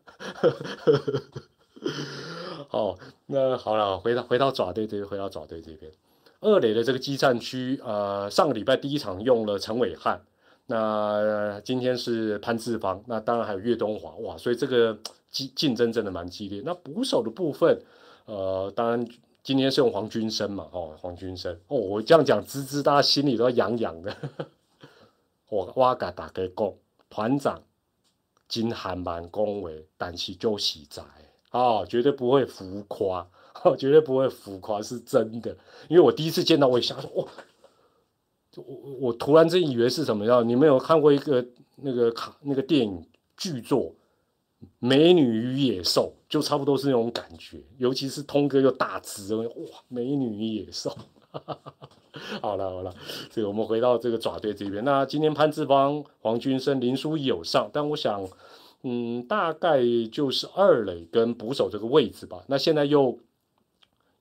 [2.68, 5.92] 好，那好了，回到回到爪队这边，回到爪队这边，
[6.40, 10.20] 二垒的这个基战区，呃，上个礼拜第一场用了陈伟汉。
[10.66, 14.98] 那今天是潘志芳，那当然还有岳东华，哇，所以这个
[15.30, 16.60] 竞竞争真的蛮激烈。
[16.64, 17.80] 那捕手的部分，
[18.24, 19.06] 呃，当然
[19.44, 24.16] 今天是用黄军生嘛，哦，黄军生，哦，我这样讲，滋滋，大家心里都要痒痒的。
[25.48, 26.72] 我我甲大家讲，
[27.08, 27.62] 团长
[28.48, 31.02] 真还蛮恭维，但是就实在，
[31.50, 33.26] 啊，绝对不会浮夸，
[33.78, 35.56] 绝对不会浮夸，是真的。
[35.88, 37.28] 因为我第一次见到，我也想说，哇。
[38.56, 38.64] 我
[39.00, 40.48] 我突然间以为是什么样？
[40.48, 43.06] 你们有看过一个那个卡那个电影
[43.36, 43.80] 剧作
[44.78, 47.62] 《美女与野兽》，就差不多是那种感觉。
[47.76, 49.46] 尤其是通哥又大只，哇，
[49.88, 50.88] 美女与野兽。
[51.30, 51.85] 哈哈哈
[52.42, 52.94] 好了好了，
[53.30, 54.84] 这个我们回到这个爪队这边。
[54.84, 58.26] 那今天潘志邦、黄军生、林书义有上，但我想，
[58.82, 62.42] 嗯，大概就是二垒跟捕手这个位置吧。
[62.46, 63.18] 那现在又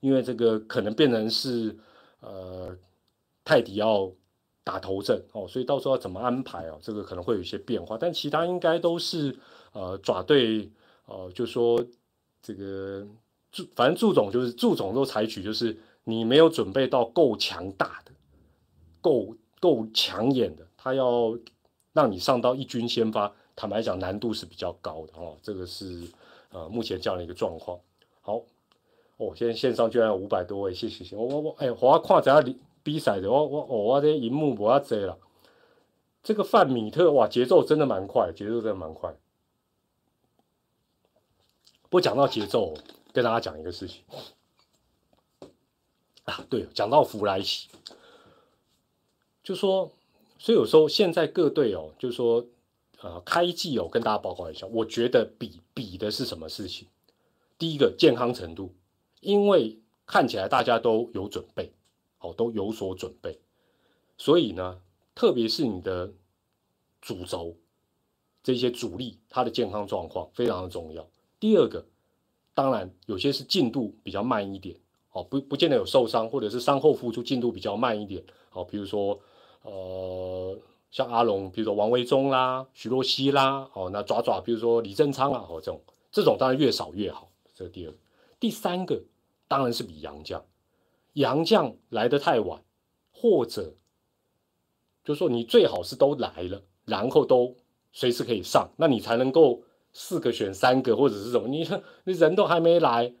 [0.00, 1.76] 因为这个可能变成是
[2.20, 2.76] 呃
[3.44, 4.12] 泰迪要。
[4.66, 6.76] 打头阵哦，所以到时候要怎么安排哦？
[6.82, 9.32] 这个可能会有一些变化，但其他应该都是
[9.70, 10.68] 呃爪队
[11.04, 11.80] 呃，就说
[12.42, 13.06] 这个
[13.52, 18.12] 祝反正祝总就是祝总都采取就是你没有准备到够强大的、
[19.00, 21.36] 够够抢眼的，他要
[21.92, 25.36] 让你上到一军先发，坦白讲难度是比较高的哦。
[25.42, 26.06] 这个是
[26.50, 27.78] 呃目前这样的一个状况。
[28.20, 28.42] 好，
[29.16, 32.56] 哦，现在线上居然有五百多位，谢谢谢我我我哎，我要看一下你。
[32.86, 35.18] 比赛的我我哦，我这荧幕不要遮了。
[36.22, 39.12] 这个范米特哇，节奏真的蛮快，节奏真的蛮快。
[41.90, 42.74] 不讲到节奏，
[43.12, 44.04] 跟大家讲一个事情
[46.26, 47.68] 啊，对，讲到弗莱西，
[49.42, 49.90] 就说，
[50.38, 52.46] 所以有时候现在各队哦，就说，
[53.00, 56.86] 呃，开季哦，跟大家报告一下，我觉得比比的是什么事情？
[57.58, 58.72] 第一个健康程度，
[59.20, 61.72] 因为看起来大家都有准备。
[62.18, 63.38] 哦，都有所准备，
[64.16, 64.80] 所以呢，
[65.14, 66.10] 特别是你的
[67.02, 67.54] 主轴
[68.42, 71.06] 这些主力，他的健康状况非常的重要。
[71.38, 71.84] 第二个，
[72.54, 74.78] 当然有些是进度比较慢一点，
[75.16, 79.18] 哦，不不见得有受伤，或者是伤后复出进度比较慢一点，哦，比如说
[79.62, 80.54] 呃，
[80.90, 85.80] 像阿龙，比如说王维忠啦、徐若曦啦，哦，那爪爪，比如说李正昌啊，哦，这种
[86.12, 87.30] 这种当然越少越好。
[87.54, 87.94] 这是第二，
[88.38, 89.00] 第三个
[89.48, 90.44] 当然是比杨将。
[91.14, 92.62] 杨将来的太晚，
[93.10, 93.72] 或者
[95.02, 97.56] 就是说你最好是都来了，然后都
[97.90, 99.62] 随时可以上，那你才能够
[99.94, 101.48] 四个选三个，或者是什么？
[101.48, 101.66] 你
[102.04, 103.14] 你人都还没来，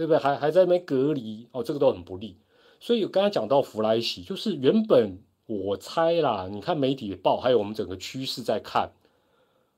[0.00, 0.18] 对不对？
[0.18, 2.38] 还还在那边隔离哦，这个都很不利。
[2.80, 8.90] 所以刚才讲到弗莱西，就是原本我猜啦，你看媒体报，还有我们整个趋势在看，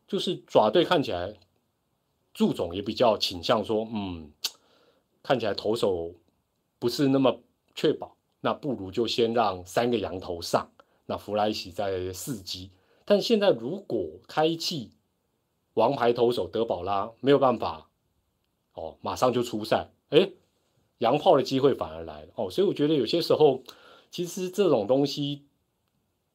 [0.06, 1.34] 就是爪队看起来，
[2.32, 4.30] 祝总也比较倾向说，嗯，
[5.22, 6.14] 看起来投手
[6.78, 7.40] 不是那么。
[7.74, 10.70] 确保那不如就先让三个羊头上，
[11.06, 12.70] 那弗莱西在四级。
[13.06, 14.90] 但现在如果开气，
[15.72, 17.88] 王牌投手德保拉没有办法，
[18.74, 20.30] 哦，马上就出赛，哎，
[20.98, 22.48] 洋炮的机会反而来了哦。
[22.48, 23.60] 所以我觉得有些时候，
[24.10, 25.42] 其实这种东西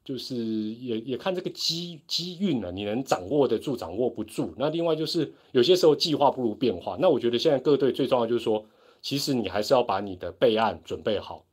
[0.04, 4.54] 就是也也看这个机机运了，你能掌握得住，掌握不住。
[4.58, 6.98] 那另外就是有些时候计划不如变化。
[7.00, 8.66] 那我觉得现在各队最重要就是说。
[9.00, 11.46] 其实你还是要把你的备案准备好，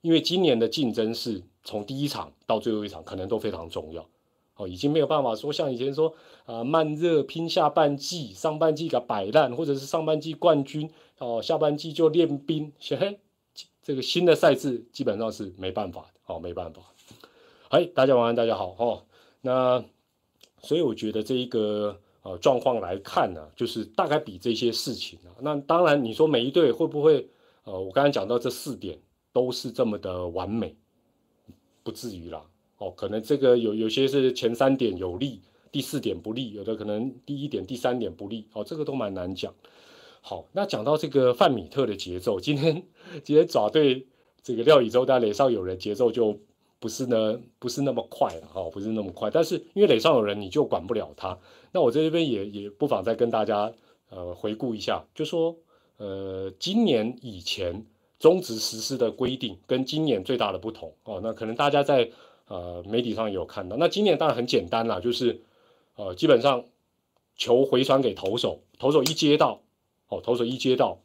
[0.00, 4.04] 因为今年的竞争是从第一场到最后一场，可能都非常重要。
[4.56, 6.14] 哦，已经没有办法说像以前说
[6.46, 12.72] 啊慢热拼下半季，上半季给摆烂，或者是上半季冠军哦，下半季就练兵。
[12.80, 13.20] 嘿，
[13.82, 16.82] 这个新的赛制基本上是没办法的，哦，没办法。
[17.68, 19.02] 哎，大家晚安，大家好，哦，
[19.40, 19.84] 那
[20.62, 22.00] 所以我觉得这一个。
[22.22, 27.28] 呃，状况来看呢，就是大概比这些事情啊，那当然你说每一队会不会，
[27.62, 28.98] 呃，我刚才讲到这四点
[29.32, 30.74] 都是这么的完美，
[31.84, 32.44] 不至于啦。
[32.78, 39.54] 哦，可能这个有有些是前三点有利，第四点不利，有的可能第一点、第三点不利，哦，这个都蛮难讲。
[40.28, 42.82] 好，那讲到这个范米特的节奏，今天
[43.22, 44.08] 今天爪对
[44.42, 46.36] 这个廖以洲但垒上有人，节奏就
[46.80, 49.30] 不是呢，不是那么快了，哈，不是那么快。
[49.30, 51.38] 但是因为垒上有人，你就管不了他。
[51.70, 53.72] 那我在这边也也不妨再跟大家
[54.10, 55.54] 呃回顾一下，就说
[55.98, 57.86] 呃今年以前
[58.18, 62.10] 中职实施的规定跟今年最大的不同哦，那可能大家在
[62.48, 63.76] 呃媒体上有看到。
[63.76, 65.40] 那今年当然很简单啦，就是
[65.94, 66.64] 呃基本上
[67.36, 69.60] 球回传给投手，投手一接到，
[70.08, 70.98] 哦投手一接到，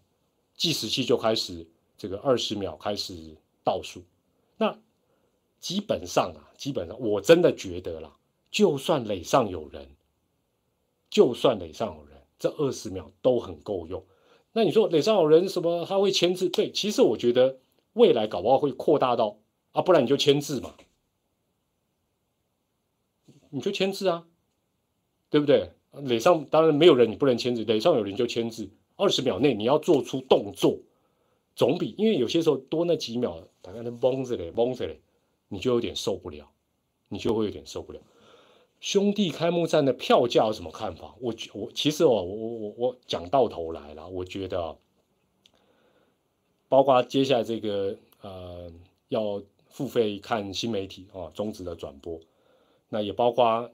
[0.55, 4.03] 计时器就开始这个二十秒开始倒数。
[4.57, 4.77] 那
[5.59, 8.15] 基本上啊，基本上我真的觉得啦，
[8.49, 9.87] 就算垒上有人。
[11.09, 14.01] 就算垒上有人，这二十秒都很够用。
[14.53, 15.85] 那你说垒上有人什么？
[15.85, 16.47] 他会签字？
[16.47, 17.59] 对，其实我觉得
[17.91, 19.37] 未来搞不好会扩大到
[19.73, 20.73] 啊，不然你就签字嘛，
[23.49, 24.25] 你就签字啊，
[25.29, 25.73] 对不对？
[25.91, 28.69] 垒上当然没有人，你不能签字；垒上有人就签字。
[29.01, 30.77] 二十秒内你要做出动作，
[31.55, 34.99] 总比因为有些时候多那几秒，大概能懵着嘞，懵着嘞，
[35.47, 36.47] 你就有点受不了，
[37.09, 37.99] 你就会有点受不了。
[38.79, 41.15] 兄弟开幕战的票价有什么看法？
[41.19, 44.77] 我我其实哦，我我我我讲到头来了，我觉得，
[46.69, 48.71] 包括接下来这个呃
[49.09, 52.19] 要付费看新媒体啊，中职的转播，
[52.89, 53.71] 那也包括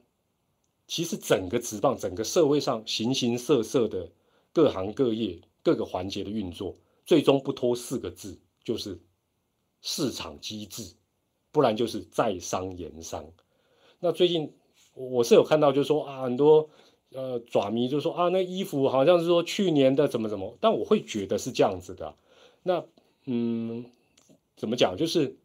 [0.86, 4.10] 其实整个职棒整个社会上形形色色的
[4.58, 8.98] 各行各业各个环节的运作，最终不脱四个字，就是
[9.82, 10.94] 市场机制，
[11.52, 13.24] 不然就是在商言商。
[14.00, 14.52] 那最近。
[14.94, 16.70] 我是有看到，就是说啊，很多
[17.12, 22.16] 呃爪迷就说啊，那衣服好像是说去年的怎么怎么，但我会觉得是这样子的。
[22.64, 22.84] 那
[23.26, 23.84] 嗯，
[24.56, 24.96] 怎么讲？
[24.96, 25.36] 就是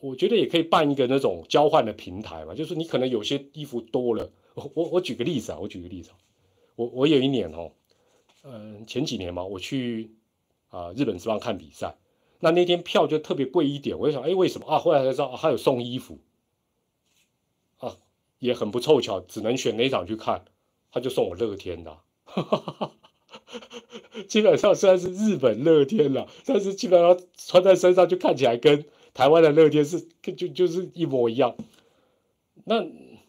[0.00, 6.10] 我觉得也可以办一个那种交换的平台嘛，就是你可能有些衣服多了，我我我举个例子啊，我举个例子，
[6.74, 7.72] 我我有一年哦，
[8.48, 10.12] 嗯，前几年嘛，我去
[10.68, 11.96] 啊日本职棒看比赛，
[12.38, 14.78] 那那天票就特别贵一点，我就想，哎，为什么啊？
[14.78, 16.20] 后来才知道他有送衣服。
[17.78, 17.96] 啊
[18.38, 20.44] 也很不凑巧，只能选那场去看，
[20.92, 21.98] 他就送我乐天的，
[24.28, 31.56] 基本上虽然是日本乐天了，但是基本上穿在身上就看起来跟台湾的乐天是就就是一模一样。
[32.64, 32.86] 那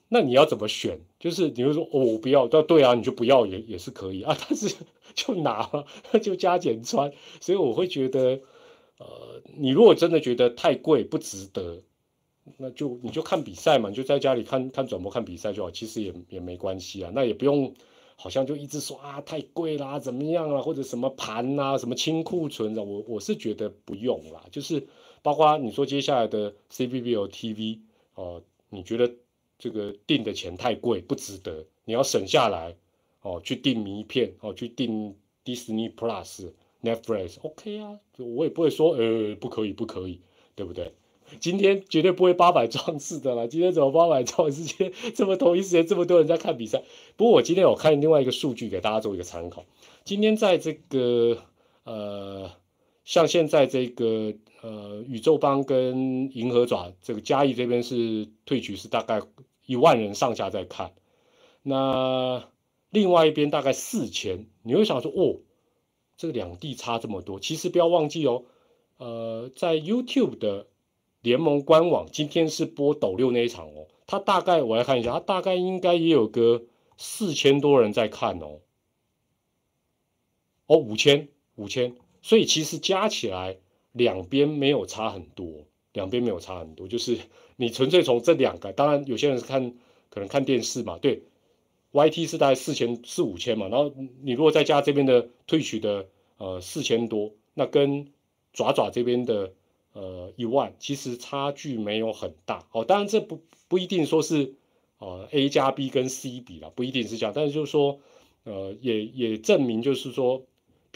[0.10, 1.00] 那你要怎么选？
[1.20, 4.76] 就是你会说哦，我不要，对对啊，你就不要也也是可以啊， 但是
[5.14, 5.70] 就拿
[6.22, 8.40] 就加减穿，所以我会觉得，
[8.98, 11.82] 呃，你如果真的觉得太贵不值得。
[12.56, 17.12] 那就你就看比赛嘛，就在家里看看转播看比赛就好，其实也也没关系啊。
[17.14, 17.74] 那也不用
[18.16, 24.46] 好像就一直说啊太贵啦，怎么样啊，或者什么盘啊，什么清库存的，我我是觉得不用啦。
[24.50, 24.88] 就是
[25.22, 27.82] 包括你说接下来的 C B B O T V
[28.16, 29.12] 哦，你觉得
[29.58, 32.76] 这个订的钱太贵不值得，你要省下来
[33.22, 36.52] 哦，去订名片哦，去订 Disney Plus
[36.84, 40.22] Netflix OK 啊，我也不会说呃不可以不可以，
[40.56, 40.94] 对不对？
[41.42, 43.50] 今天绝对不会八百壮士 的了。
[43.50, 44.64] 今天怎么八百壮士？
[44.64, 46.82] 今天这么同一时间这么多人在看比赛。
[47.18, 49.66] 不过我今天有看另外一个数据给大家做一个参考。
[50.06, 51.44] 今天在这个
[51.84, 52.50] 呃，
[53.08, 59.22] 像现在这个呃宇宙帮跟银河爪这个嘉义这边是退局是大概
[59.66, 60.92] 一万人上下在看。
[61.64, 62.50] 那
[62.90, 64.46] 另外一边大概四千。
[64.62, 65.40] 你会想说哦，
[66.18, 67.40] 这个两地差这么多。
[67.40, 68.44] 其实不要忘记哦，
[68.98, 70.68] 呃，在 YouTube 的。
[71.22, 76.64] 联盟官网今天是播斗六那一场哦，他大概我来看一下，他大概应该也有个
[76.96, 78.60] 四千多人在看哦，
[80.68, 83.58] 哦五千五千，所以其实加起来
[83.92, 87.18] 两边没有差很多，两边没有差很多，就是
[87.56, 89.74] 你纯粹从这两个，当然有些人是看
[90.10, 91.24] 可能看电视嘛，对
[91.92, 98.08] ，YT 是大概四千四五千嘛，然后你如果再加这边的退取的呃四千多，那跟
[98.54, 99.54] 爪爪这边的。
[99.94, 104.54] 呃，一万其实差距没有很大哦，当然这不不一定说是
[105.00, 108.00] 呃 A 加 B 跟 C 比了，不一定是这样，但是就是说，
[108.44, 110.44] 呃，也也证明就是说，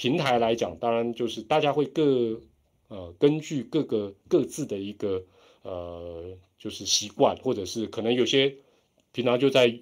[0.01, 2.41] 平台来讲，当然就是大家会各
[2.87, 5.23] 呃根据各个各自的一个
[5.61, 8.55] 呃就是习惯，或者是可能有些
[9.11, 9.79] 平常就在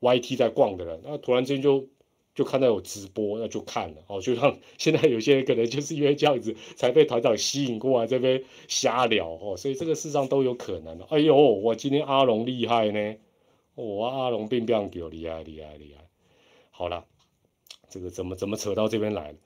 [0.00, 1.88] YT 在逛的人，那突然之间就。
[2.34, 4.20] 就看到有直播，那就看了哦。
[4.20, 11.04] 就像 现在有些人可能就是因为这样子才被团长吸引过来这边瞎聊哦，所以这个事上都有可能的。
[11.10, 13.14] 哎呦，我今天阿龙厉害呢，
[13.76, 16.08] 我阿龙并不给我厉害厉害厉害。
[16.72, 17.04] 好了，
[17.88, 19.38] 这个怎么怎么扯到这边来了？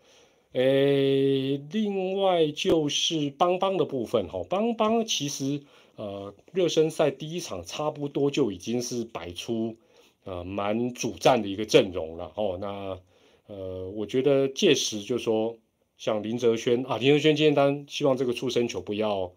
[0.59, 5.63] 诶，另外就是邦邦的部分哈，邦邦其实
[5.95, 9.77] 呃热身赛第一场差不多就已经是摆出
[10.25, 12.59] 呃蛮主战的一个阵容了哦。
[12.61, 12.99] 那
[13.47, 15.57] 呃，我觉得届时就说
[15.97, 19.31] 像林哲轩啊，林哲轩今天当然希望这个畜生球不要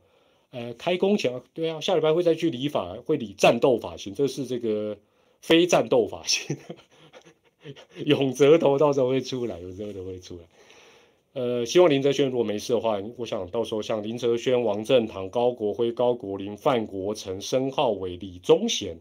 [0.50, 4.98] 呃开工前，对啊，下礼拜会再去理发，会理战斗发型，这是这个
[5.40, 6.58] 非战斗发型。
[8.06, 10.46] 永泽头到时候会出来，永泽头会出来。
[11.34, 19.00] 呃，希望林哲轩如果没事的话，我想到时候像林哲轩、王振堂、高国辉、高国林、范国成、申浩伟、李宗贤，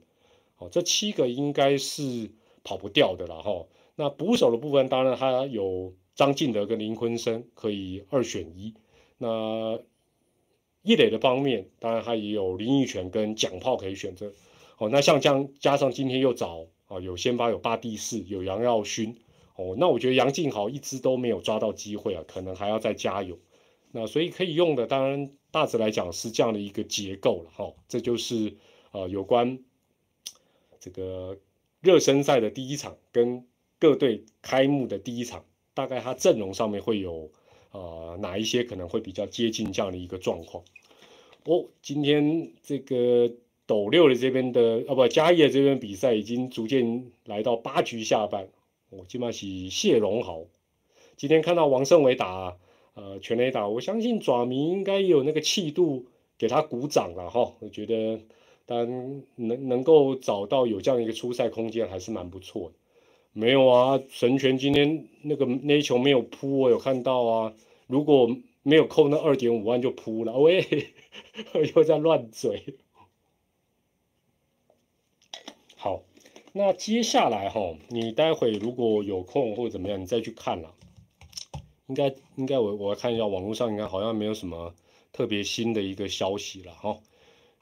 [0.59, 2.31] 哦，这七个应该是
[2.63, 3.67] 跑不掉的了哈。
[3.97, 8.75] 那捕手的部分，当然他有张进德跟林坤生可以二选一。
[9.19, 9.81] 那
[10.83, 14.33] 一垒的方面，当然他也有林奕泉跟蒋炮可以选择。
[14.79, 19.17] 哦，那像这样加上今天又找啊，有先发有八第四，有杨耀勋。
[19.61, 23.39] 哦，那我觉得杨敬豪一直都没有抓到机会啊，可能还要再加油。
[23.93, 27.75] 那所以可以用的，当然大致来讲是这样的一个结构了哈。
[27.87, 28.57] 这就是
[28.93, 29.59] 呃有关
[30.79, 31.37] 这个
[31.83, 33.45] 热身赛的第一场跟
[33.79, 35.45] 各队开幕的第一场，
[35.75, 37.31] 大概他阵容上面会有
[37.73, 40.65] 呃哪一些可能会比较接近这样的一个状况。
[41.45, 43.31] 哦，今天这个
[43.67, 48.49] 斗六的这边的啊不嘉义的这边比赛已经逐渐来到八局下半。
[48.91, 50.47] 我今晚是谢龙豪，
[51.17, 52.57] 今天看到王胜伟打
[52.95, 57.55] 呃全垒打，我相信爪迷应该有那个气度给他鼓掌了哈。
[57.61, 58.21] 我觉得，
[58.67, 62.75] 但能能够找到有这样一个出赛空间还是蛮不错的。
[63.33, 67.55] 没有啊，神拳今天那个那一球没有扑，我有看到啊。
[67.87, 70.67] 如果没有扣那二点五万就扑了，喂，
[71.77, 72.75] 又在乱嘴。
[75.77, 76.03] 好。
[76.53, 80.75] 那接下来哈，你待会如果有空或者怎么样，你再去看了。
[81.87, 84.75] 应该应该我我看一下网络上应该好像没有什么
[85.13, 86.99] 特别新的一个消息了哈。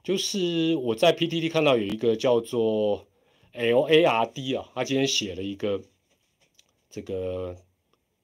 [0.03, 3.07] 就是我在 PTT 看到有一个叫做
[3.53, 5.83] LARD 啊，他今天写了一个
[6.89, 7.57] 这个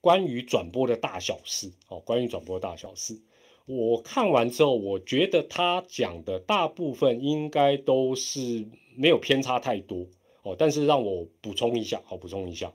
[0.01, 3.21] 关于转播的大小事哦，关于转播的大小事。
[3.67, 10.07] 我看完之后，我觉得他讲的大部分应该都是没有偏差太多。
[10.45, 12.71] 哦，但是让我补充一下，好，补充一下，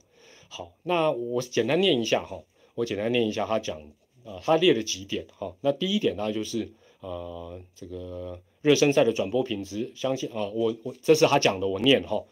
[0.48, 2.42] 好，那我简单念一下哈，
[2.74, 3.80] 我简单念一下他讲，
[4.24, 6.68] 呃，他列了几点哈，那第一点呢就是
[7.00, 12.24] 呃，这个热身赛的转播品质，相信啊，我我这是他讲的，我念哈，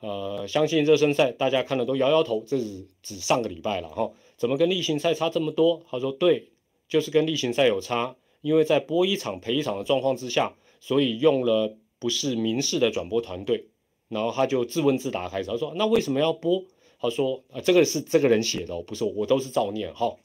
[0.00, 5.82] 呃，相信热身赛大家看了都摇摇头，这是指上个礼拜了哈，怎么跟例行赛差这么多？
[5.90, 6.48] 他说对，
[6.88, 13.66] 就是跟例行赛有差，因为在播一场赔一场的状况之下，所以用了不是民事的转播团队。
[14.08, 16.62] 然后他就自问自答开始，他说：“那为什么要播？”
[16.98, 20.16] 他说：“啊，这个是这个人写的哦，不是我，我都是照念哈。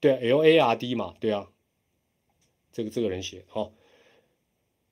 [0.00, 1.48] 对，L A R D 嘛，对啊，
[2.72, 3.70] 这个这个人写哈。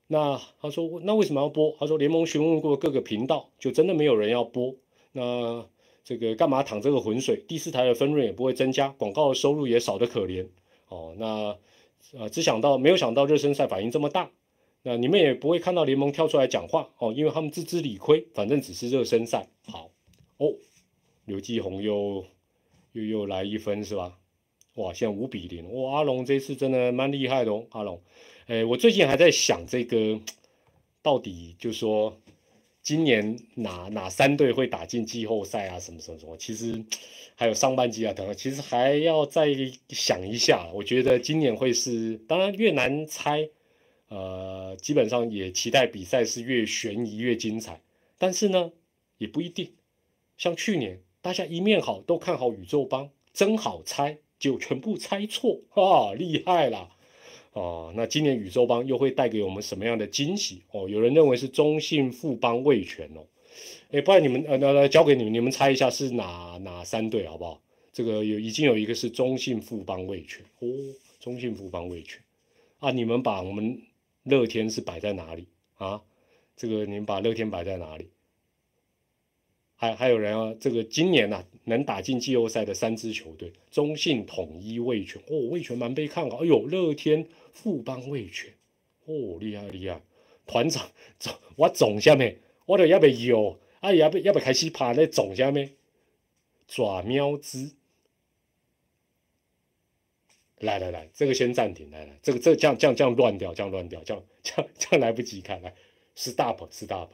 [0.06, 1.74] 那他说，那为什么要播？
[1.78, 4.74] 他说，联盟询问过各个频道，就真的没有人要播。
[5.12, 5.66] 那
[6.04, 7.36] 这个干嘛淌这个浑水？
[7.48, 10.46] 第四台的分润也不会增加，广告的收入也少得可怜。
[10.88, 11.56] 哦，那
[12.18, 14.30] 呃，只想到没有想到热身赛反应这么大。”
[14.86, 19.48] 那你们也不会看到联盟跳出来讲话哦，因为他们自知理亏，反正只是热身赛。
[19.66, 19.90] 好
[20.36, 20.52] 哦，
[21.24, 22.22] 刘继宏又
[22.92, 24.18] 又又来一分是吧？
[24.74, 27.98] 哇，现在五比零，哇，阿龙这次真的蛮厉害的哦，阿龙。
[28.46, 30.20] 哎，我最近还在想这个，
[31.00, 32.20] 到底就说
[32.82, 35.80] 今年哪哪三队会打进季后赛啊？
[35.80, 36.36] 什么什么什么？
[36.36, 36.84] 其实
[37.36, 39.48] 还有上半季啊等等，其实还要再
[39.88, 40.68] 想一下。
[40.74, 43.48] 我觉得今年会是，当然越难猜。
[44.08, 47.80] 呃，基本上也期待比赛是越悬疑越精彩，
[48.18, 48.70] 但是呢，
[49.18, 49.72] 也不一定。
[50.36, 56.90] 像去年，大家一面好都看好宇宙帮，真好猜，就全部猜错， 啊，厉害啦！
[57.54, 60.62] 哦，那今年宇宙帮又会带给我们什么样的惊喜？
[60.72, 63.24] 哦，有人认为是中信富邦味全哦，
[63.90, 67.60] 哎，不然你们呃，那那交给你们，你们猜一下是哪哪三队好不好？
[67.92, 70.68] 这个有已经有一个是中信富邦味全哦，
[71.20, 72.20] 中信富邦味全
[72.80, 73.80] 啊，你们把我们。
[74.24, 75.46] 乐天是摆在哪里
[75.76, 76.02] 啊？
[76.56, 78.10] 这个你们把乐天摆在哪里？
[79.76, 80.54] 还还有人啊？
[80.60, 86.38] 这个今年呐能打进季后赛的三支球队，中信、统一、味全哦，味全蛮被看好。
[86.38, 88.52] 哎呦，乐天、富邦、味全
[89.06, 90.00] 哦，厉害厉害！
[90.46, 93.58] 团长总我总下面，我都要不要？
[93.80, 95.72] 啊，要不要不开始拍那总下面？
[96.66, 97.74] 爪喵子。
[100.64, 101.90] 来来来，这个先暂停。
[101.90, 105.62] 来来，这个这这样这样这样乱掉，这样乱掉，这样这样这样来不及看。
[105.62, 105.72] 来
[106.16, 107.10] ，stop stop，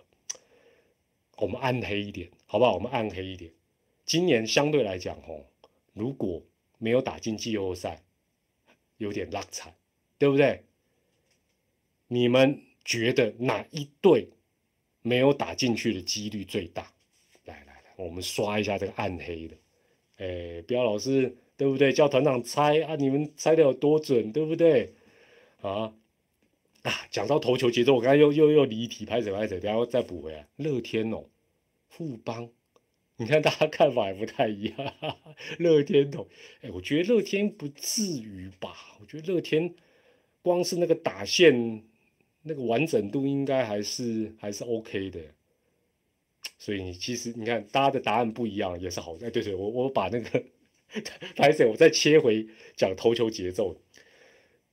[1.36, 2.74] 我们暗黑一点，好不好？
[2.74, 3.50] 我们暗黑一点。
[4.06, 5.44] 今年相对来讲，哦，
[5.92, 6.42] 如果
[6.78, 8.02] 没有打进季后赛，
[8.96, 9.74] 有点拉惨，
[10.18, 10.64] 对不对？
[12.08, 14.28] 你们觉得哪一队
[15.02, 16.92] 没有打进去的几率最大？
[17.44, 19.56] 来来来我们刷一下这个暗黑的，
[20.16, 21.92] 哎，不要老是对不对？
[21.92, 24.94] 叫团长猜啊，你们猜的有多准，对不对？
[25.60, 25.92] 啊
[26.84, 30.48] 啊，讲到投球节奏，我刚才又又又离题，拍手拍手，然后再补回来。
[30.56, 31.26] 乐天哦，
[31.90, 32.48] 富邦，
[33.18, 34.94] 你看大家看法也不太一样。
[35.60, 36.26] 乐天投，
[36.62, 38.96] 哎，我觉得乐天不至于吧？
[38.98, 39.74] 我觉得乐天
[40.40, 41.84] 光是那个打线
[42.44, 45.20] 那个完整度，应该还是还是 OK 的。
[46.56, 49.14] 所以你其实你看，大家的答案不一样也是好。
[49.16, 50.42] 哎，对对，我我把那个
[51.36, 53.76] 拍手，我再切回讲投球节奏。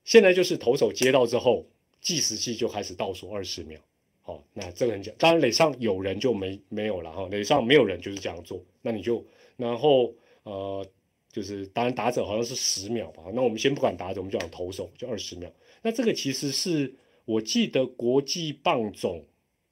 [0.03, 1.65] 现在就是投手接到之后，
[2.01, 3.80] 计时器就开始倒数二十秒。
[4.22, 8.63] 好，那这个很讲，当然垒上有人就没没有了哈，垒上没有人就是这样做。
[8.82, 10.13] 那你就然后
[10.43, 10.86] 呃，
[11.32, 13.24] 就是当然打者好像是十秒吧。
[13.34, 15.51] 那我们先不管打者，我们就讲投手就二十秒。
[15.82, 16.93] 那这个其实是
[17.26, 19.26] 我记得国际棒总。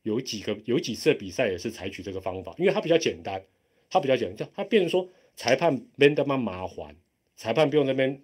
[0.04, 3.44] 有几个有几次比赛也是采取这个方法，因为它比较简单，
[3.90, 6.96] 它比较简单，它变成说裁判没那么麻烦，
[7.36, 8.22] 裁判不用那边，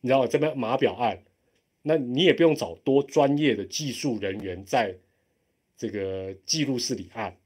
[0.00, 1.22] 你知道这边码表按，
[1.82, 4.96] 那你也不用找多专业的技术人员在
[5.76, 7.36] 这个记录室里按，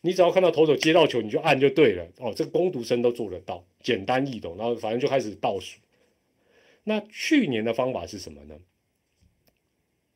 [0.00, 5.78] 你只要看到投手接到球你就按就对了哦，这个攻读生都做得到，简单易懂，然后反正就开始倒数。
[6.84, 8.56] 那去年的方法是什么呢？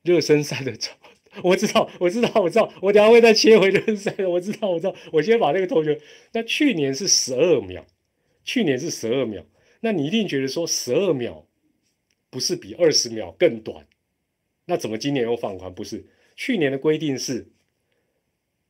[0.02, 1.10] 热身赛的时候。
[1.42, 4.28] 我知道，我知道，我知道，我等下会再切回热赛的。
[4.28, 5.94] 我知道，我知道，我先把那个投球。
[6.32, 7.86] 那去年是十二秒，
[8.44, 9.44] 去年是十二秒。
[9.80, 11.46] 那你一定觉得说十二秒
[12.30, 13.86] 不是比二十秒更短？
[14.64, 15.72] 那怎么今年又放宽？
[15.72, 16.06] 不是，
[16.36, 17.48] 去年的规定是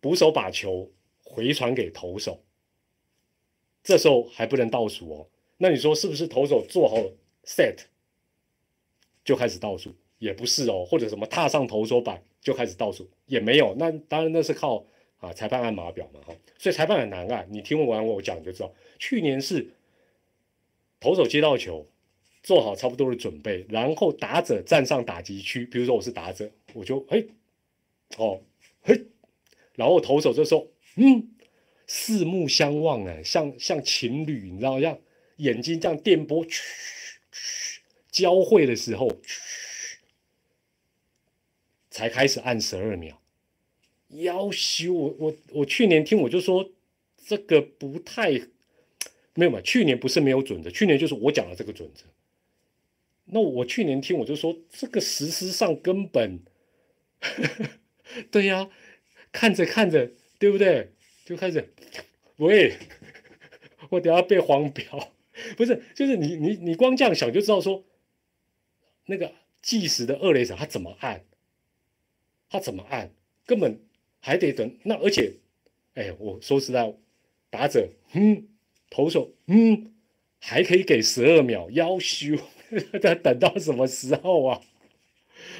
[0.00, 0.92] 捕手把球
[1.24, 2.44] 回传给投手，
[3.82, 5.28] 这时候还不能倒数哦。
[5.56, 6.96] 那你说是不是投手做好
[7.44, 7.78] set
[9.24, 9.94] 就开始倒数？
[10.18, 12.22] 也不是哦，或者什么踏上投手板。
[12.40, 13.74] 就开始倒数，也没有。
[13.76, 14.82] 那当然那是靠
[15.18, 16.32] 啊裁判按码表嘛，哈。
[16.56, 17.46] 所以裁判很难按。
[17.50, 19.68] 你听完我讲你就知道，去年是
[21.00, 21.84] 投手接到球，
[22.42, 25.66] 做好差不多的准备，然后打者站上打击区。
[25.66, 27.28] 比如说我是打者，我就嘿，
[28.16, 28.40] 哦
[28.82, 29.06] 嘿，
[29.74, 31.28] 然后投手就说嗯
[31.88, 34.96] 四目相望哎，像像情侣，你知道，像
[35.38, 36.46] 眼睛这样电波
[38.10, 39.10] 交汇的时候。
[41.98, 43.20] 才开始按十二秒，
[44.06, 46.70] 要修我我我去年听我就说
[47.26, 48.30] 这个不太
[49.34, 52.04] 没有嘛，去年不是没有准则，去年就是我讲的这个准则。
[53.24, 56.38] 那我去年听我就说这个实施上根本，
[58.30, 58.70] 对呀，
[59.32, 60.92] 看着看着对不对？
[61.24, 61.74] 就开始
[62.36, 62.76] 喂，
[63.90, 65.12] 我等下被黄标，
[65.56, 67.82] 不是就是你你你光这样想就知道说
[69.06, 71.24] 那个计时的二雷手他怎么按。
[72.50, 73.10] 他怎么按，
[73.46, 73.80] 根本
[74.20, 74.74] 还得等。
[74.84, 75.32] 那而且，
[75.94, 76.94] 哎，我说实在，
[77.50, 78.48] 打者，嗯，
[78.88, 79.92] 投手，嗯，
[80.38, 82.36] 还可以给十二秒，要修，
[83.02, 84.60] 他等到什么时候啊？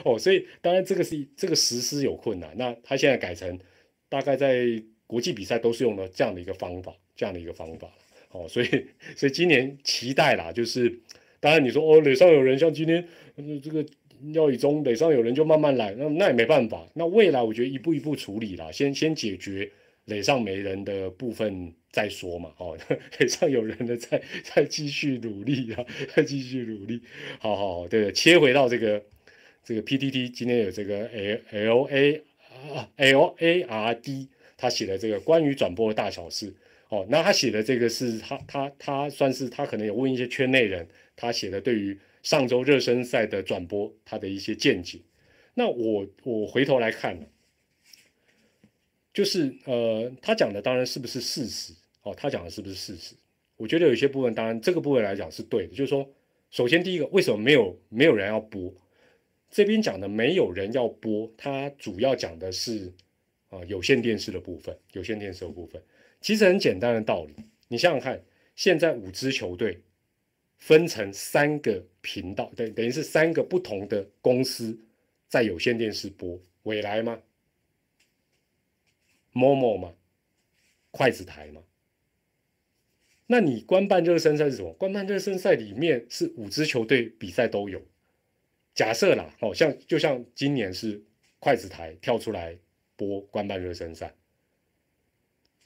[0.05, 2.53] 哦，所以当然这个是这个实施有困难。
[2.57, 3.59] 那他现在改成，
[4.09, 7.91] 大概在国际比赛都是用了这样的一个方法，这样的一个方法
[8.31, 8.87] 哦，所以
[9.17, 11.01] 所以今年期待啦，就是
[11.39, 13.07] 当然你说哦，垒上有人，像今天
[13.63, 13.85] 这个。
[14.33, 16.87] 要以中垒上有人就慢慢来，那那也没办法。
[16.95, 19.71] 那未来我觉得一步一步处理啦，先先解决
[20.07, 22.53] 垒上没人的部分再说嘛。
[22.59, 22.77] 哦，
[23.19, 27.01] 垒上有人的再再继续努力啊， 再继续努力。
[27.39, 29.03] 好好好，对，切回到这个
[29.65, 32.23] 这个 PTT，今天有这个 L L A
[32.97, 36.53] L A R D，他写的这个关于转播的大小事。
[36.89, 41.99] 哦，那他写的这个是他他他算是他可能有问一些圈内人，他写的对于。
[42.29, 45.01] 上周热身赛的转播，他的一些见解。
[45.55, 47.19] 那我我回头来看，
[49.15, 51.73] 就是呃，他讲的当然是不是事实
[52.03, 52.15] 哦？
[52.15, 53.15] 他讲的是不是事实？
[53.57, 55.75] 我觉得有些部分，当然这个部分来讲是对的。
[55.75, 56.07] 就是说，
[56.51, 58.75] 首先第一个，为什么没有没有人要播？
[59.49, 62.93] 这边讲的没有人要播，他主要讲的是
[63.49, 64.77] 啊有线电视的部分。
[64.93, 65.83] 有线电视的部分
[66.21, 67.35] 其实很简单的道理，
[67.69, 68.23] 你想想看，
[68.55, 69.81] 现在五支球队。
[70.59, 74.79] 分成三个频道，等等于是三个不同的公司
[75.29, 77.21] 在有线电视播，未来吗？
[79.33, 79.95] 某某吗？
[80.91, 81.63] 筷子台吗？
[83.27, 84.73] 那你官办热身赛是什么？
[84.73, 87.81] 官办热身赛里面是五支球队比赛都有。
[88.75, 91.03] 假设啦，哦，像就像今年是
[91.39, 92.59] 筷子台跳出来
[92.97, 94.15] 播官办热身赛，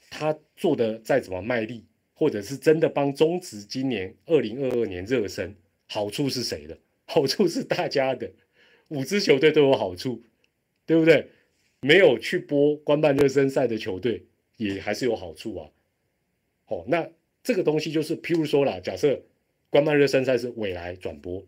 [0.09, 1.85] 他做的再怎么卖力。
[2.13, 5.55] 或者是真的帮中职今年二零二二年热身，
[5.87, 6.77] 好处是谁的？
[7.05, 8.31] 好处是大家的，
[8.87, 10.23] 五支球队都有好处，
[10.85, 11.29] 对不对？
[11.81, 15.69] 没有去播官办热身赛的球队也还是有好处啊。
[16.67, 17.09] 哦，那
[17.43, 19.21] 这个东西就是，譬如说啦，假设
[19.69, 21.45] 官办热身赛是未来转播，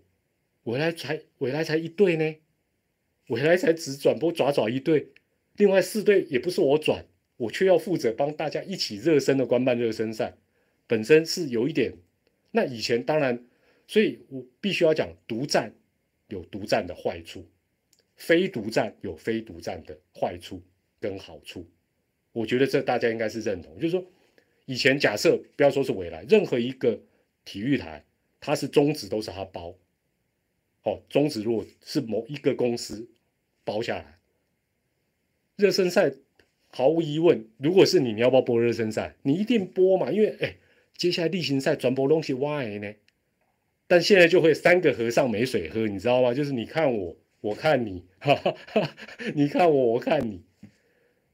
[0.64, 2.36] 未来才未来才一队呢，
[3.30, 5.08] 未来才只转播爪爪一队，
[5.56, 7.06] 另外四队也不是我转，
[7.38, 10.36] 我却要负责帮大家一起热身的官办热身赛，
[10.88, 11.94] 本身是有一点。
[12.52, 13.44] 那以前当然，
[13.88, 15.74] 所以我必须要讲，独占
[16.30, 17.46] 有独占的坏处，
[18.16, 20.62] 非独占有非独占的坏处
[21.00, 21.68] 跟好处。
[22.32, 24.06] 我觉得这大家应该是认同，就是说，
[24.66, 27.00] 以前假设不要说是未来，任何一个
[27.44, 28.06] 体育台，
[28.40, 29.76] 它是中职都是他包，
[30.84, 33.08] 哦，中职如果是某一个公司
[33.64, 34.20] 包下来，
[35.56, 36.14] 热身赛
[36.70, 39.16] 毫无疑问，如果是你，你要不要播热身赛？
[39.24, 40.56] 你一定播嘛，因为哎，
[40.98, 42.94] 接下来例行赛转播东西歪呢，
[43.88, 46.34] 但现在就会三个和尚没水喝，你知道吗？
[46.34, 48.96] 就是你看我，我看你，哈哈，
[49.36, 50.44] 你看我，我看你。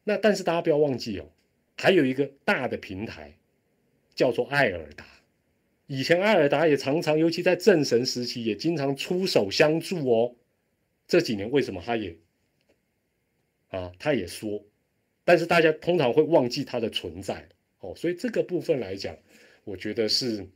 [0.03, 1.30] 那但是大家不要忘记哦，
[1.78, 3.38] 还有一个大的平台
[4.16, 5.05] 叫做艾尔达。
[5.86, 10.36] 以前艾尔达也常常，尤其在正神时期，也经常出手相助哦。
[11.07, 12.16] 这几年为什么他也
[13.70, 14.64] 啊，他也说，
[15.24, 17.47] 但是大家通常会忘记他的存在
[17.80, 17.93] 哦。
[17.95, 19.16] 所以这个部分来讲，
[19.64, 20.47] 我觉得是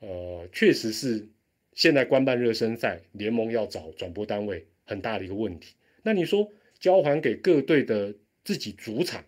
[0.00, 1.28] 呃，确实是
[1.74, 5.74] 现在官办热身赛联盟要找转播单位很大的一个问题。
[6.02, 8.14] 那你说交还给各队的？
[8.44, 9.24] 自己主场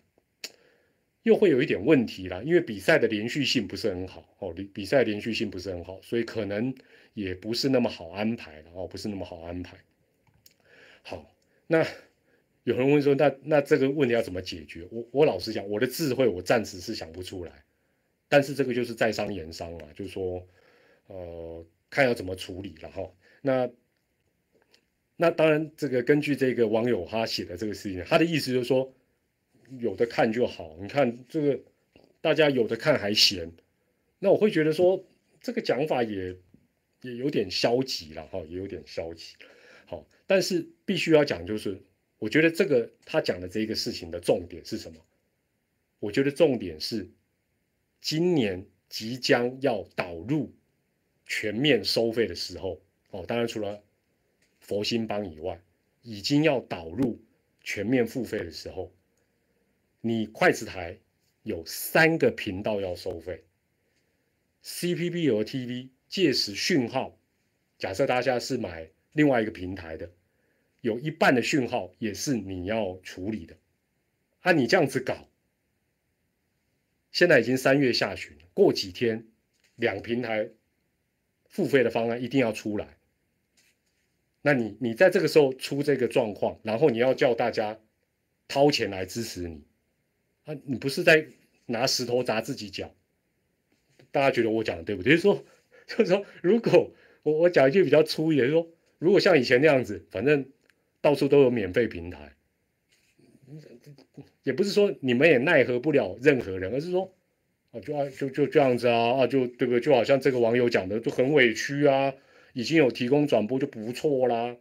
[1.23, 6.75] 又会有一点问题了，因为比赛的连续性不是很好哦，比比赛连续性不是很好，所以可能
[7.13, 9.77] 也不是那么好安排了哦，不是那么好安排。
[11.01, 11.33] 好，
[11.65, 11.87] 那
[12.65, 14.85] 有人问说，那那这个问题要怎么解决？
[14.91, 17.63] 我我老实讲，我的智慧我暂时是想不出来，
[18.27, 20.47] 但是这个就是在商言商啊，就是说，
[21.07, 23.11] 呃，看要怎么处理了哈。
[23.41, 23.69] 那
[25.15, 28.93] 那当然，这个根据这个网友他写的这个事情，他的意思就是说。
[29.79, 31.59] 有的看就好，你看这个，
[32.21, 33.51] 大家有的看还嫌，
[34.19, 35.03] 那我会觉得说
[35.41, 36.37] 这个讲法也
[37.01, 39.33] 也有点消极了哈，也有点消极。
[39.87, 41.81] 好，但是必须要讲，就是
[42.19, 45.01] 我觉得这个他讲的这个事情的重点是什么？
[45.99, 47.09] 我觉得重点是
[48.05, 50.53] 今年即将要导入
[51.25, 52.79] 全面收费的时候
[53.09, 53.81] 哦，当然除了
[54.59, 55.59] 佛心帮以外，
[56.03, 57.19] 已经要导入
[57.61, 58.93] 全面付费的时候。
[60.01, 60.99] 你筷子台
[61.41, 63.43] 有三个频道要收费
[64.63, 67.17] ，CPB 和 TV 届时讯号，
[67.79, 70.11] 假设大家是买另外一个平台的，
[70.81, 73.57] 有一半的讯号也是你要处理的。
[74.41, 75.27] 按你这样子搞，
[77.15, 79.25] 现在已经三月下旬，过几天
[79.77, 80.49] 两平台
[81.47, 82.97] 付费的方案一定要出来。
[84.41, 87.79] 那你你在这个时候出这个状况，然后你要叫大家
[88.49, 89.63] 掏钱来支持你。
[90.43, 91.25] 啊，你不是在
[91.67, 92.93] 拿石头砸自己脚？
[94.11, 95.13] 大家觉得我讲的对不对？
[95.13, 95.45] 就是说，
[95.87, 96.93] 就是说，如果
[97.23, 100.51] 我我讲一句比较粗一点，说如果像以前那样子，反正
[100.99, 102.35] 到处都有免费平台，
[104.45, 107.11] 也不是说你们也奈何不了任何人，而是说
[107.71, 109.81] 啊，就啊就就这样子啊啊，就对不对？
[109.81, 112.13] 就好像这个网友讲的，就很委屈啊，
[112.53, 114.55] 已经有提供转播就不错啦，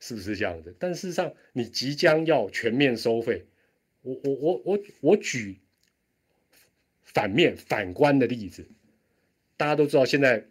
[0.00, 0.74] 是不是这样子？
[0.78, 3.44] 但事实上，你即将要全面收费。
[4.00, 5.58] 我我我我我举
[7.02, 8.66] 反面反观的例子，
[9.58, 10.46] 大家都知道现在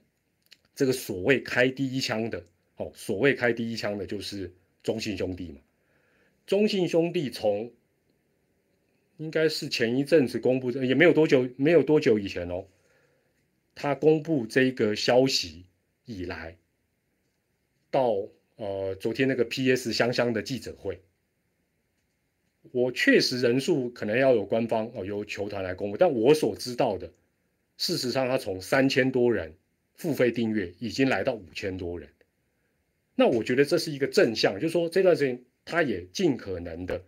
[0.75, 2.45] 这个所谓开第一枪的
[2.77, 4.53] 哦，所谓开第一枪的就是
[4.83, 5.59] 中信兄弟嘛。
[6.45, 7.71] 中信兄弟从
[9.21, 12.65] 应该是前一阵子公布的，也没有多久，没有多久以前哦，
[13.75, 15.67] 他公布这个消息
[16.05, 16.57] 以来，
[17.91, 18.15] 到
[18.55, 19.93] 呃昨天那个 P.S.
[19.93, 20.99] 香香的记者会。
[22.71, 27.13] 我确实人数可能要有官方哦，由球团来公布，但我所知道的，
[27.77, 29.53] 事实上他从三千多人
[29.93, 32.09] 付费订阅，已经来到五千多人。
[33.13, 37.03] 那我觉得这是一个正向，就是说这段时间他也尽可能的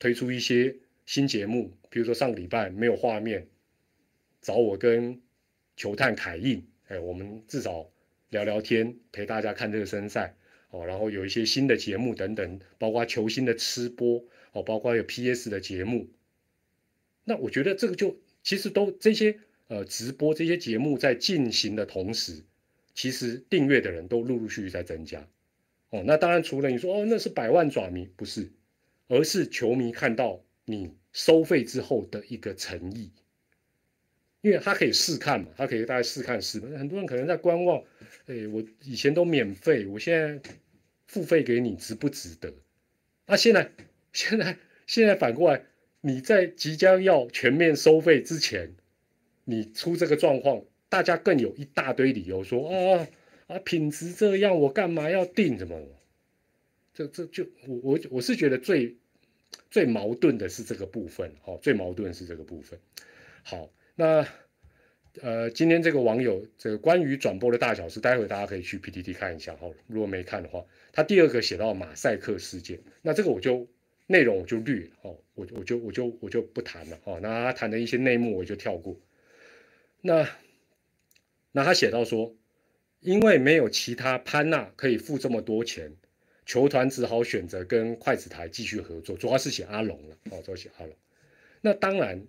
[0.00, 0.74] 推出一些
[1.06, 3.46] 新节目，比如说上个礼拜没有画面，
[4.40, 5.20] 找我跟
[5.76, 7.90] 球探凯印，哎，我们至少
[8.30, 10.36] 聊聊天，陪大家看热身赛
[10.70, 14.24] 哦，然后有一些新的节目等等，包括球星的吃播。
[14.54, 15.50] 哦，包括有 P.S.
[15.50, 16.06] 的节目，
[17.24, 22.44] 那我觉得这个就其实都这些呃直播这些节目在进行的同时，
[22.94, 25.28] 其实订阅的人都陆陆续续在增加。
[25.90, 28.52] 哦，那当然除了你说哦那是百万爪迷不是，
[29.08, 33.10] 而是球迷看到你收费之后的一个诚意，
[34.40, 37.82] 因为他可以试看嘛，他可以大概试看试，很多人可能在观望，
[38.26, 40.50] 哎，我以前都免费，我现在
[41.06, 42.52] 付费给你值不值得？
[43.26, 43.70] 那现在。
[44.16, 44.56] 现在
[44.86, 45.64] 现在反过来，
[46.00, 48.72] 你在即将要全面收费之前，
[49.42, 53.08] 你出这个状况，大家更有一大堆理由说啊
[53.48, 55.76] 啊品质这样，我干嘛要订什么？
[56.94, 58.96] 这这就我我我是觉得最
[59.70, 62.78] 最矛盾的是这个部分，哦，最矛盾是这个部分。
[63.42, 64.26] 好，那
[65.20, 73.68] 呃，今天这个网友这个关于转播的大小事，待会大家可以去 PPT 看一下，好了，如果没看的话，他第二个写到马赛克事件，那这个我就
[74.06, 78.98] 内容我就略，哦，我我就我就我就不谈了，哦，那他谈的一些内幕我就跳过。
[80.00, 80.28] 那
[81.52, 82.34] 那他写到说，
[83.00, 85.92] 因为没有其他潘娜可以付这么多钱。
[86.46, 90.94] 球团只好选择跟筷子台继续合作，主要是写阿龙了，哦，主要写阿龙。
[91.60, 92.22] 那当然，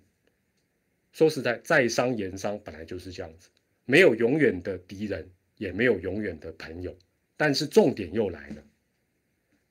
[1.11, 3.49] 说实在，在商言商本来就是这样子，
[3.83, 6.97] 没有永远的敌人，也没有永远的朋友。
[7.35, 8.63] 但是重点又来了，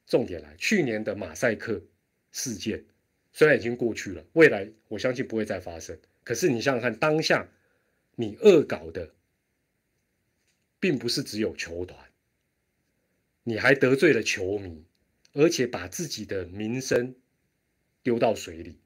[0.07, 1.83] 重点来，去年的马赛克
[2.31, 2.85] 事件
[3.33, 5.99] 虽然已经过去了，未来我相信不会再发生。
[6.23, 7.49] 可是你想想看，当下
[8.15, 9.11] 你恶搞的，
[10.79, 11.99] 并不是只有球团。
[13.45, 14.85] 你还得罪了球迷，
[15.35, 17.15] 而且把自己的名声
[18.03, 18.79] 丢到水里，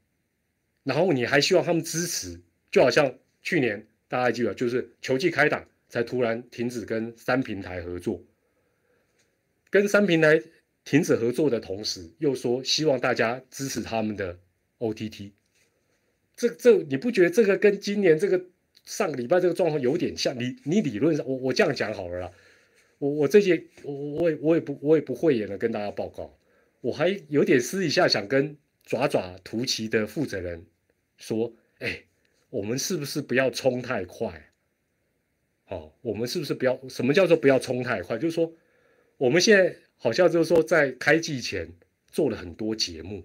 [0.83, 2.41] 然后你还希望他们支持，
[2.71, 8.23] 就好像去年大家记得，就是球季开打才突然停止跟三平台合作，
[9.71, 10.43] 跟三平台
[10.85, 14.39] 停止合作的同时，又说希望大家支持他们的
[14.79, 15.33] OTT，
[16.37, 18.47] 这这你不觉得这个跟今年这个
[18.85, 20.37] 上个礼拜这个状况有点像？
[20.39, 22.33] 你你理论上，我我这样讲好了啦。
[22.99, 26.37] 我我这些我我也我也不我也不讳言的跟大家报告，
[26.81, 30.67] 我还有点私底下想跟爪爪图奇的负责人
[31.17, 32.03] 说，哎，
[32.51, 34.51] 我们是不是不要冲太快？
[35.69, 36.89] 哦，我们是不是不要？
[36.89, 38.19] 什么叫做不要冲太快？
[38.19, 38.53] 就是说，
[39.17, 41.69] 我们现在好像就是说在开季前
[42.11, 43.23] 做了很多节目，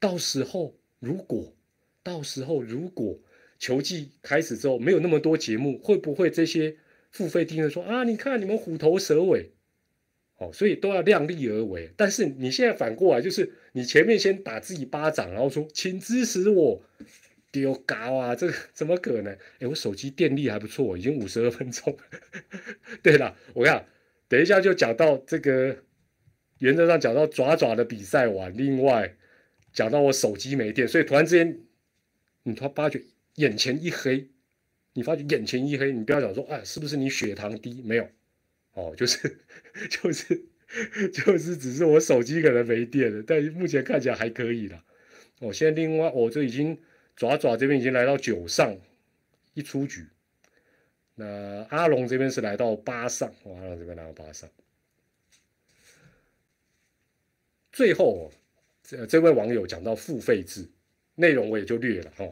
[0.00, 1.54] 到时候如果
[2.02, 3.16] 到时候如果
[3.60, 6.76] 球季开始之后没有那么多节目，会不会这些？
[7.12, 9.52] 付费订阅说啊，你看你们虎头蛇尾，
[10.38, 11.90] 哦，所以都要量力而为。
[11.96, 16.82] 但是你现在反过来，就是你前面先打自己巴掌，然后说请支持我，
[17.50, 19.30] 丢高啊，这个怎么可能？
[19.60, 21.94] 哎，我手机电力还不错，已经五十二分钟。
[23.02, 23.86] 对了，我看
[24.26, 25.76] 等一下就讲到这个，
[26.60, 29.14] 原则上讲到爪爪的比赛完，另外
[29.70, 31.60] 讲到我手机没电，所以突然之间，
[32.44, 33.02] 你突然发觉
[33.34, 34.30] 眼前一黑。
[34.94, 37.80] 你发觉眼前一黑，你不要讲说，哎，是不是你血糖低？
[37.82, 38.08] 没有，
[38.74, 39.38] 哦，就是
[39.88, 40.44] 就是
[41.12, 44.84] 就是只是我手机可能没电了，但是目前看起来还可以了。
[45.40, 46.78] 哦，现在另外，我这已经
[47.16, 48.76] 爪爪这边已经来到九上
[49.54, 50.06] 一出局，
[51.14, 54.48] 那阿龙这边是来到八上，阿龙这边来到八上。
[57.72, 58.30] 最后，
[58.82, 60.68] 这这位网友讲到付费制，
[61.14, 62.26] 内容我也就略了哈。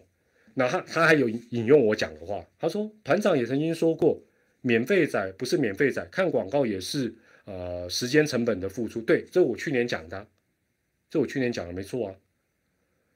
[0.55, 4.21] 那他他还有引用我讲的话，他说团长也曾经说过，
[4.61, 9.01] 免费仔不是免费仔，看广告也是呃时间成本的付出。
[9.01, 10.27] 对，这我去年讲的，
[11.09, 12.15] 这我去年讲的没错啊。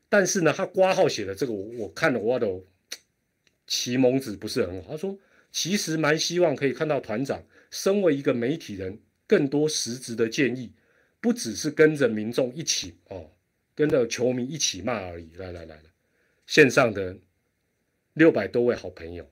[0.08, 2.46] 但是呢，他挂号写的这个我我看了我的
[3.66, 4.92] 启蒙子不是很好。
[4.92, 5.18] 他说
[5.50, 10.72] 其实蛮希望可以看到团长身为一个媒体人，更多实质的建议，
[11.20, 13.30] 不只是跟着民众一起哦，
[13.74, 15.30] 跟着球迷一起骂而已。
[15.36, 15.93] 来来来来。
[16.46, 17.16] 线上的
[18.12, 19.28] 六百多位好朋友，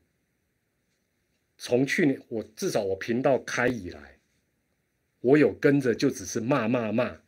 [1.58, 4.18] 从去年我至少我频道开以来，
[5.20, 7.20] 我有跟着就只是骂骂骂，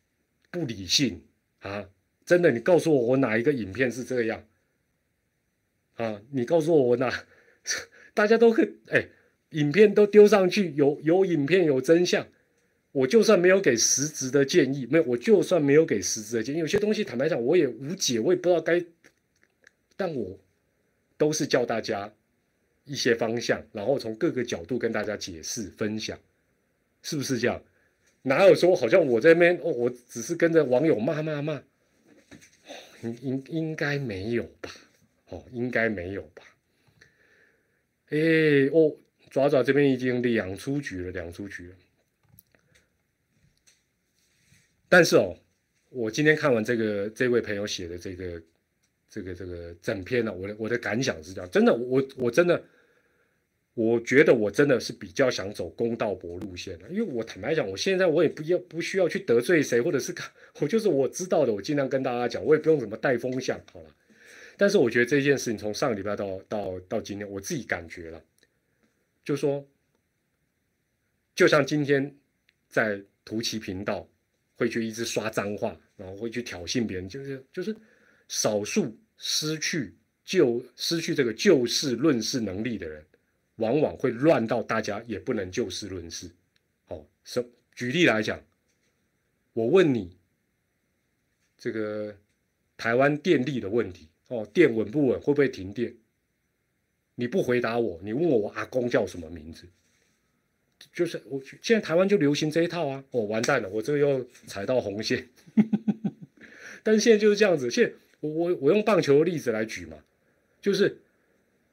[0.50, 1.22] 不理性
[1.60, 1.88] 啊！
[2.24, 4.44] 真的，你告诉我我哪一个影片是这样
[5.96, 6.22] 啊？
[6.30, 7.26] 你告诉我我哪？
[8.14, 9.08] 大家都可哎，
[9.50, 12.26] 影片都丢上去，有有影片有真相，
[12.92, 18.84] 我就算没有给实质的建议，没有，我就算没有给实质的建议，有些东西坦白讲我也无解，我也不知道该。
[19.96, 20.38] 但我
[21.16, 22.12] 都是教大家
[22.84, 26.18] 一些方向，然后从各个角度跟大家解释分享，
[27.02, 27.62] 是不是这样？
[28.22, 31.62] 哪有说好像我这边哦，我只是跟着网友骂骂骂，
[33.02, 34.70] 应应应该没有吧？
[35.28, 36.42] 哦，应该没有吧？
[38.08, 38.18] 哎
[38.72, 38.96] 哦，
[39.30, 41.76] 爪爪这边已经两出局了，两出局了。
[44.88, 45.36] 但是哦，
[45.90, 48.42] 我今天看完这个这位朋友写的这个。
[49.14, 52.60] 这个这个整篇呢，我的我的感想是这样，真的，我我真的，
[53.74, 60.12] 我觉得我真的是比较想走公道博路线的，因为我坦白讲，我现在我也不要不需要去得罪谁，或者是
[60.60, 63.90] 我就是我知道的，我尽量跟大家讲，我也不用怎么带风向，好了。
[64.56, 68.20] 但是我觉得这件事情从上个礼拜到到到今天，我自己感觉了，
[69.24, 69.64] 就说，
[71.36, 72.12] 就像今天
[72.68, 74.08] 在图奇频道
[74.56, 77.76] 会去一直刷脏话，然后会去挑衅别人，就是就是
[78.26, 78.92] 少数。
[79.16, 79.94] 失去
[80.24, 83.04] 就失去这个就事论事能力的人，
[83.56, 86.30] 往往会乱到大家也不能就事论事。
[86.86, 87.44] 好，什
[87.74, 88.42] 举例来讲，
[89.52, 90.16] 我问你，
[91.56, 92.16] 这个
[92.76, 95.94] 台湾电力的问题，哦，电稳不稳，会不会停电？
[97.14, 99.66] 你不回答我，你问我我阿公叫什么名字？
[100.92, 103.02] 就是我现在台湾就流行这一套啊！
[103.12, 105.28] 哦，完蛋了，我这个又踩到红线。
[106.82, 107.90] 但是现在就是这样子，现
[108.24, 109.98] 我我我用棒球的例子来举嘛，
[110.62, 110.98] 就是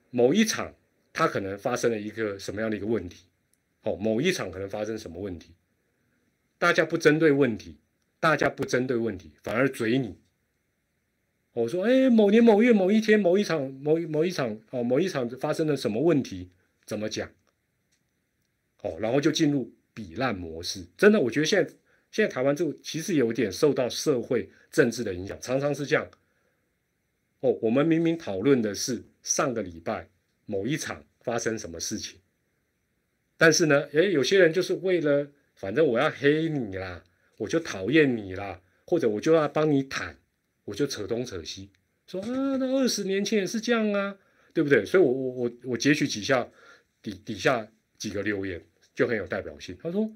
[0.09, 0.73] 某一场
[1.13, 3.23] 它可能发生了一个什么样的一个问题，
[3.83, 5.51] 哦，某一场可能发生什么问题，
[6.57, 7.77] 大家不针对问题，
[8.19, 10.17] 大家不针对问题，反而嘴你。
[11.53, 16.49] 我说，哎，某年某月某一天某一场某某一场哦，某一场发生了什么问题？
[16.85, 17.29] 怎么讲？
[18.81, 20.85] 哦，然后就进入比烂模式。
[20.97, 21.73] 真的，我觉得现在
[22.11, 26.05] 现在台湾就其实有点受到社会政治的影响，常常是这样。
[27.41, 30.09] 哦，我们明明讨论的是上个礼拜
[30.47, 32.19] 某一场发生什么事情，
[33.37, 37.03] 但是呢，诶，有些人就是为了反正我要黑你啦，
[37.37, 40.17] 我就讨厌你啦，或者我就要帮你坦。
[40.63, 41.71] 我就扯东扯西，
[42.05, 42.27] 说啊，
[42.57, 44.15] 那二十年前也是这样啊，
[44.53, 44.85] 对不对？
[44.85, 46.47] 所以，我我我我截取几下
[47.01, 47.67] 底底下
[47.97, 48.63] 几个留言，
[48.93, 49.75] 就很有代表性。
[49.81, 50.09] 他说，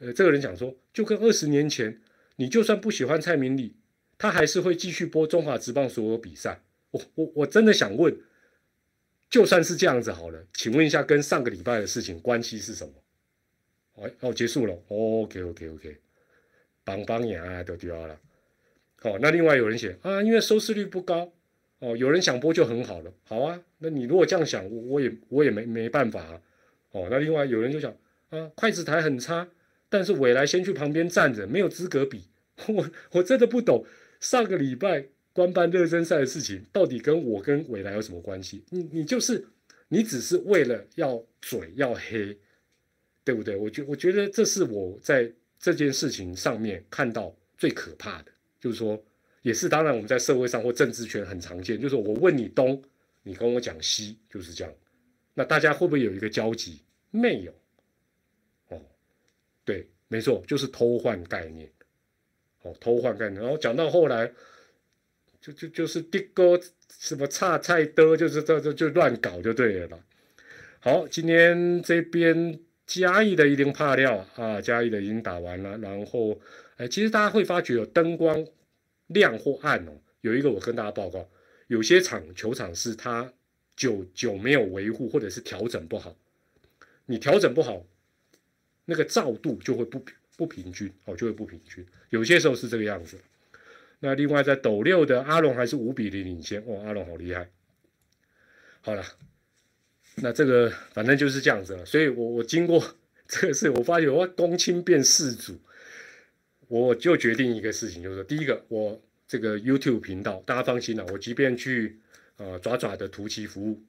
[0.00, 2.02] 呃，这个人讲说，就跟二十年前，
[2.34, 3.76] 你就算不喜欢蔡明理，
[4.18, 6.60] 他还是会继续播中华职棒所有比赛。
[6.90, 8.16] 我我我真的想问，
[9.28, 12.92] 就算是这样子好了，请问一下，跟上个礼拜的事情关系是什么？
[14.02, 14.74] 哎哦，结束了。
[14.88, 15.96] OK OK OK，
[16.84, 18.18] 棒棒牙都掉了。
[19.02, 21.32] 哦，那另外有人写啊，因为收视率不高，
[21.78, 23.12] 哦，有人想播就很好了。
[23.24, 26.40] 好啊，那你如果这样想，我也我也没没办法啊。
[26.92, 27.94] 哦，那另外有人就讲
[28.30, 29.48] 啊，筷子台很差，
[29.88, 32.28] 但是未来先去旁边站着，没有资格比。
[32.68, 33.84] 我我真的不懂，
[34.20, 38.64] 上个礼拜官办热身赛的事情，到底跟我跟未来有什么关系？
[38.70, 39.46] 你你就是
[39.88, 42.36] 你只是为了要嘴要黑，
[43.24, 43.56] 对不对？
[43.56, 48.32] 我觉我觉得这是我在这件事情上面看到最可怕的。
[48.58, 49.00] 就是说，
[49.42, 51.80] 也是当然，我们在社会上或政治圈很常见。
[51.80, 52.82] 就是我问你东，
[53.22, 54.74] 你跟我讲西，就是这样。
[55.34, 56.80] 那大家会不会有一个交集？
[57.10, 57.52] 没有。
[58.68, 58.80] 哦，
[59.64, 61.70] 对，没错，就是偷换概念。
[62.74, 63.40] 偷换概念。
[63.40, 64.32] 然后讲到后来，
[65.40, 66.60] 就就就是的哥
[66.98, 69.98] 什么差菜的，就是这这就乱搞就对了。
[70.80, 76.40] 好，今天这边嘉义的已经怕掉啊，嘉义的已经打完了，然后。
[76.78, 78.46] 哎，其实大家会发觉有灯光
[79.06, 79.92] 亮或暗哦。
[80.20, 81.26] 有一个我跟大家报告，
[81.68, 83.32] 有些场球场是它
[83.74, 86.14] 久久没有维护，或者是调整不好。
[87.06, 87.86] 你调整不好，
[88.84, 90.04] 那个照度就会不
[90.36, 91.84] 不平均哦，就会不平均。
[92.10, 93.18] 有些时候是这个样子。
[93.98, 97.48] 那另外在斗六的阿龙还是五比零领先哦，阿龙好厉害。
[98.82, 99.02] 好了，
[100.16, 101.84] 那这个反正就是这样子了。
[101.84, 105.58] 所以我我经过这个事，我发觉我公卿变世主。
[106.68, 111.96] 我就决定一个事情，就是，第一个，我这个 YouTube 频道，大家放心了，我即便去
[112.38, 113.80] 呃爪爪的图奇服务，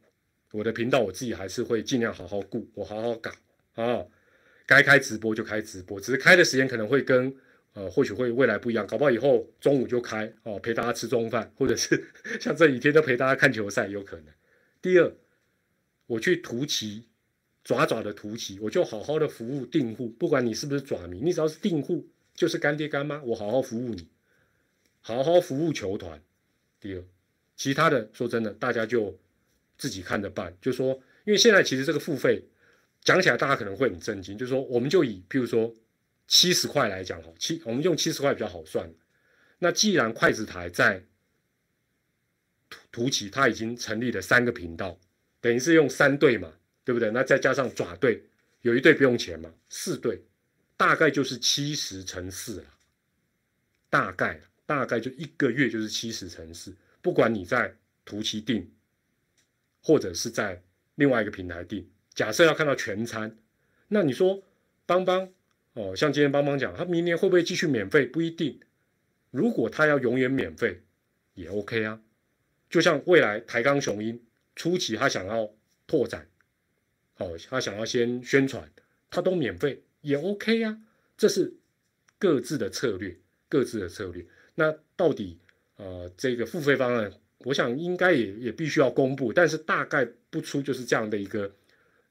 [0.52, 3.32] 我的频道我自己还是会尽量好好顾，我好好搞
[3.74, 4.06] 啊，
[4.68, 7.36] 该开直播就开直播，只是开的时间可能会跟
[7.74, 12.08] 呃或许会未来不一样，搞不好以后中午就开哦，陪大家吃中饭，或者是
[12.40, 14.26] 像这几天都陪大家看球赛，有可能。
[14.80, 15.12] 第二，
[16.06, 17.08] 我去图奇
[17.64, 22.08] 爪爪的图奇，我就好好的服务订户，不管你是不是爪迷，你只要是订户。
[22.38, 24.08] 就是干爹干妈，我好好服务你，
[25.02, 26.22] 好好服务球团。
[26.80, 27.04] 第二，
[27.56, 29.18] 其他的说真的，大家就
[29.76, 30.56] 自己看着办。
[30.62, 30.94] 就说，
[31.26, 32.44] 因为现在其实这个付费
[33.08, 34.38] 讲起来，大家可能会很震惊。
[34.38, 35.74] 就是说，我们就以譬如说
[36.28, 38.94] 七十块来讲哈，七我们用七十块比较好算。
[39.60, 41.02] 那既然筷子台在
[42.70, 45.00] 图图奇，它已经成立了三个频道，
[45.40, 46.52] 等于是用三对嘛，
[46.84, 47.10] 对不对？
[47.12, 48.22] 那再加上爪队，
[48.60, 50.22] 有一对不用钱嘛，四对。
[50.76, 52.66] 大概就是七十乘四了，
[53.90, 56.76] 大概大概就一个月就是七十乘四。
[57.02, 58.70] 不管你在图奇订，
[59.82, 60.62] 或者是在
[60.96, 63.38] 另外一个平台订，假设要看到全餐，
[63.90, 64.42] 那你说
[64.88, 65.30] 邦邦
[65.74, 68.08] 哦，像今天邦邦讲，他明年会不会继续免费？
[68.08, 68.60] 不一定。
[69.30, 70.82] 如果他要永远免费，
[71.36, 72.02] 也 OK 啊。
[72.72, 74.20] 就像未来台钢雄鹰
[74.56, 75.54] 初期他想要
[75.86, 76.28] 拓展，
[77.18, 78.68] 哦，他想要先宣传，
[79.12, 79.84] 他都免费。
[80.02, 80.76] 也 OK 啊，
[81.16, 81.54] 这是
[82.18, 83.16] 各自的策略，
[83.48, 84.26] 各自的策略。
[84.56, 85.38] 那到底
[85.76, 87.14] 呃这个付费方案，
[87.46, 91.54] 我想应该也也必须要公布，但是大概不出就是这样的一个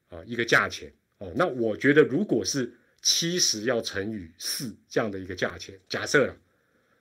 [0.09, 1.33] 啊一个价钱哦。
[1.37, 6.37] 那我觉得如果是七十要乘以四这样的一个价钱，假设了，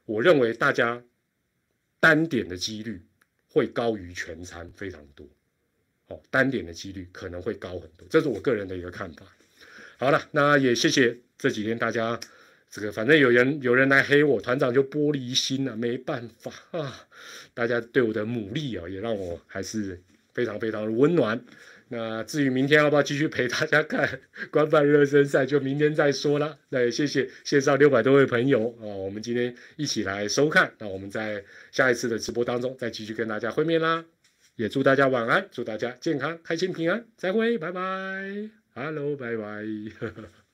[0.06, 1.02] 我认为大家
[2.00, 3.02] 单点的几率
[3.48, 5.28] 会高于全餐非常多，
[6.08, 9.26] 哦，单点的几率可能会高很多，这是我个人的一个看法。
[9.98, 12.20] 好了，那也谢谢这几天大家，
[12.70, 17.08] 这个反正有人有人来黑我，团长就玻璃心了，没办法啊，
[17.54, 20.00] 大家对我的努力啊，也让我还是
[20.34, 21.42] 非常非常的温暖。
[21.96, 24.20] 那至于明天要不要继续陪大家看
[24.52, 26.58] 官办热身赛，就明天再说了。
[26.68, 30.74] 那也谢谢线上六百多位朋友啊，我们今天一起来收看。
[30.78, 31.42] 那我们在
[31.72, 34.04] 下一次的直播当中再继续跟大家会面啦。
[34.58, 37.82] 也祝大家晚安，祝大家健康、开心、平安，再会，拜拜
[38.74, 39.64] ，Hello，拜拜。